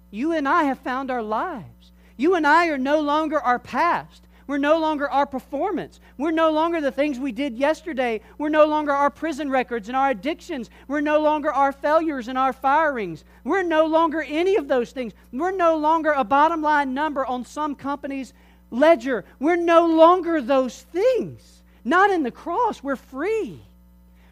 you 0.09 0.31
and 0.31 0.47
I 0.47 0.63
have 0.63 0.79
found 0.79 1.11
our 1.11 1.21
lives. 1.21 1.91
You 2.21 2.35
and 2.35 2.45
I 2.45 2.67
are 2.67 2.77
no 2.77 2.99
longer 2.99 3.39
our 3.39 3.57
past. 3.57 4.21
We're 4.45 4.59
no 4.59 4.77
longer 4.77 5.09
our 5.09 5.25
performance. 5.25 5.99
We're 6.19 6.29
no 6.29 6.51
longer 6.51 6.79
the 6.79 6.91
things 6.91 7.17
we 7.17 7.31
did 7.31 7.57
yesterday. 7.57 8.21
We're 8.37 8.49
no 8.49 8.67
longer 8.67 8.91
our 8.91 9.09
prison 9.09 9.49
records 9.49 9.87
and 9.87 9.97
our 9.97 10.11
addictions. 10.11 10.69
We're 10.87 11.01
no 11.01 11.19
longer 11.19 11.51
our 11.51 11.71
failures 11.71 12.27
and 12.27 12.37
our 12.37 12.53
firings. 12.53 13.23
We're 13.43 13.63
no 13.63 13.87
longer 13.87 14.21
any 14.21 14.55
of 14.55 14.67
those 14.67 14.91
things. 14.91 15.13
We're 15.33 15.49
no 15.49 15.77
longer 15.77 16.11
a 16.11 16.23
bottom 16.23 16.61
line 16.61 16.93
number 16.93 17.25
on 17.25 17.43
some 17.43 17.73
company's 17.73 18.33
ledger. 18.69 19.25
We're 19.39 19.55
no 19.55 19.87
longer 19.87 20.43
those 20.43 20.79
things. 20.79 21.63
Not 21.83 22.11
in 22.11 22.21
the 22.21 22.29
cross. 22.29 22.83
We're 22.83 22.97
free. 22.97 23.63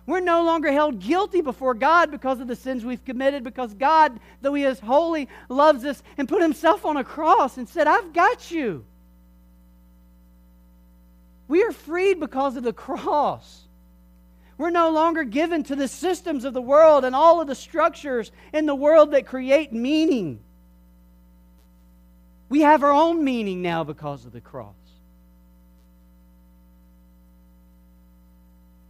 We're 0.09 0.21
no 0.21 0.43
longer 0.43 0.71
held 0.71 0.99
guilty 0.99 1.41
before 1.41 1.75
God 1.75 2.09
because 2.09 2.39
of 2.39 2.47
the 2.47 2.55
sins 2.55 2.83
we've 2.83 3.05
committed, 3.05 3.43
because 3.43 3.75
God, 3.75 4.19
though 4.41 4.55
He 4.55 4.63
is 4.63 4.79
holy, 4.79 5.29
loves 5.49 5.85
us 5.85 6.01
and 6.17 6.27
put 6.27 6.41
Himself 6.41 6.83
on 6.83 6.97
a 6.97 7.03
cross 7.03 7.57
and 7.57 7.69
said, 7.69 7.85
I've 7.85 8.11
got 8.11 8.49
you. 8.49 8.83
We 11.47 11.61
are 11.61 11.71
freed 11.71 12.19
because 12.19 12.57
of 12.57 12.63
the 12.63 12.73
cross. 12.73 13.65
We're 14.57 14.71
no 14.71 14.89
longer 14.89 15.23
given 15.23 15.61
to 15.65 15.75
the 15.75 15.87
systems 15.87 16.43
of 16.43 16.55
the 16.55 16.61
world 16.61 17.05
and 17.05 17.15
all 17.15 17.39
of 17.39 17.45
the 17.45 17.53
structures 17.53 18.31
in 18.51 18.65
the 18.65 18.73
world 18.73 19.11
that 19.11 19.27
create 19.27 19.71
meaning. 19.71 20.39
We 22.49 22.61
have 22.61 22.81
our 22.81 22.91
own 22.91 23.23
meaning 23.23 23.61
now 23.61 23.83
because 23.83 24.25
of 24.25 24.31
the 24.31 24.41
cross. 24.41 24.73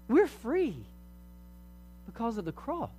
We're 0.08 0.26
free 0.26 0.86
because 2.20 2.38
of 2.38 2.44
the 2.44 2.52
cross. 2.52 2.90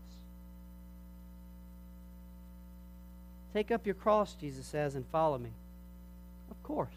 Take 3.53 3.71
up 3.71 3.85
your 3.85 3.95
cross, 3.95 4.35
Jesus 4.41 4.65
says, 4.65 4.95
and 4.95 5.05
follow 5.13 5.37
me. 5.37 5.51
Of 6.51 6.63
course 6.63 6.89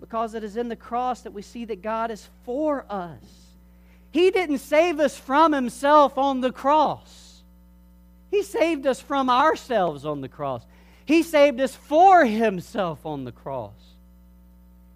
because 0.00 0.34
it 0.34 0.44
is 0.44 0.58
in 0.58 0.68
the 0.68 0.76
cross 0.76 1.22
that 1.22 1.32
we 1.32 1.40
see 1.40 1.64
that 1.64 1.80
God 1.80 2.10
is 2.10 2.28
for 2.44 2.84
us. 2.90 3.22
He 4.10 4.30
didn't 4.30 4.58
save 4.58 5.00
us 5.00 5.16
from 5.16 5.52
Himself 5.52 6.18
on 6.18 6.42
the 6.42 6.52
cross, 6.52 7.42
He 8.30 8.42
saved 8.42 8.86
us 8.86 9.00
from 9.00 9.30
ourselves 9.30 10.04
on 10.04 10.20
the 10.20 10.28
cross. 10.28 10.62
He 11.06 11.22
saved 11.22 11.58
us 11.58 11.74
for 11.74 12.26
Himself 12.26 13.06
on 13.06 13.24
the 13.24 13.32
cross. 13.32 13.93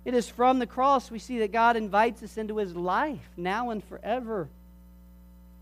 It 0.09 0.14
is 0.14 0.27
from 0.27 0.59
the 0.59 0.66
cross 0.66 1.11
we 1.11 1.18
see 1.18 1.40
that 1.40 1.53
God 1.53 1.77
invites 1.77 2.23
us 2.23 2.38
into 2.38 2.57
His 2.57 2.75
life 2.75 3.29
now 3.37 3.68
and 3.68 3.85
forever. 3.85 4.49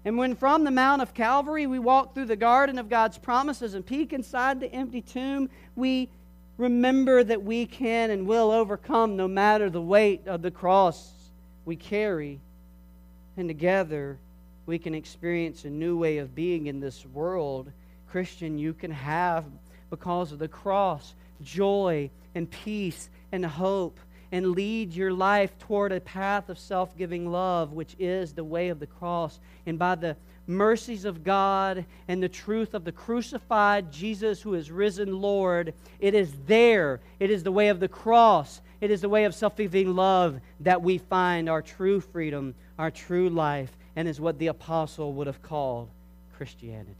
And 0.04 0.18
when 0.18 0.36
from 0.36 0.62
the 0.62 0.70
Mount 0.70 1.02
of 1.02 1.14
Calvary 1.14 1.66
we 1.66 1.80
walk 1.80 2.14
through 2.14 2.26
the 2.26 2.36
garden 2.36 2.78
of 2.78 2.88
God's 2.88 3.18
promises 3.18 3.74
and 3.74 3.84
peek 3.84 4.12
inside 4.12 4.60
the 4.60 4.72
empty 4.72 5.02
tomb, 5.02 5.50
we 5.74 6.10
remember 6.58 7.24
that 7.24 7.42
we 7.42 7.66
can 7.66 8.10
and 8.10 8.28
will 8.28 8.52
overcome 8.52 9.16
no 9.16 9.26
matter 9.26 9.68
the 9.68 9.82
weight 9.82 10.28
of 10.28 10.42
the 10.42 10.52
cross 10.52 11.10
we 11.64 11.74
carry. 11.74 12.38
And 13.36 13.48
together 13.48 14.16
we 14.64 14.78
can 14.78 14.94
experience 14.94 15.64
a 15.64 15.70
new 15.70 15.98
way 15.98 16.18
of 16.18 16.36
being 16.36 16.68
in 16.68 16.78
this 16.78 17.04
world. 17.04 17.72
Christian, 18.12 18.60
you 18.60 18.74
can 18.74 18.92
have, 18.92 19.44
because 19.90 20.30
of 20.30 20.38
the 20.38 20.46
cross, 20.46 21.16
joy 21.42 22.10
and 22.36 22.48
peace 22.48 23.10
and 23.32 23.44
hope 23.44 23.98
and 24.36 24.52
lead 24.52 24.92
your 24.92 25.14
life 25.14 25.58
toward 25.58 25.92
a 25.92 26.00
path 26.00 26.50
of 26.50 26.58
self 26.58 26.94
giving 26.94 27.32
love, 27.32 27.72
which 27.72 27.96
is 27.98 28.34
the 28.34 28.44
way 28.44 28.68
of 28.68 28.78
the 28.78 28.86
cross. 28.86 29.40
And 29.64 29.78
by 29.78 29.94
the 29.94 30.14
mercies 30.46 31.06
of 31.06 31.24
God 31.24 31.86
and 32.06 32.22
the 32.22 32.28
truth 32.28 32.74
of 32.74 32.84
the 32.84 32.92
crucified 32.92 33.90
Jesus 33.90 34.42
who 34.42 34.52
is 34.52 34.70
risen 34.70 35.22
Lord, 35.22 35.72
it 36.00 36.12
is 36.12 36.34
there. 36.46 37.00
It 37.18 37.30
is 37.30 37.44
the 37.44 37.50
way 37.50 37.68
of 37.68 37.80
the 37.80 37.88
cross. 37.88 38.60
It 38.82 38.90
is 38.90 39.00
the 39.00 39.08
way 39.08 39.24
of 39.24 39.34
self 39.34 39.56
giving 39.56 39.96
love 39.96 40.38
that 40.60 40.82
we 40.82 40.98
find 40.98 41.48
our 41.48 41.62
true 41.62 41.98
freedom, 41.98 42.54
our 42.78 42.90
true 42.90 43.30
life, 43.30 43.74
and 43.96 44.06
is 44.06 44.20
what 44.20 44.38
the 44.38 44.48
apostle 44.48 45.14
would 45.14 45.28
have 45.28 45.40
called 45.40 45.88
Christianity. 46.36 46.92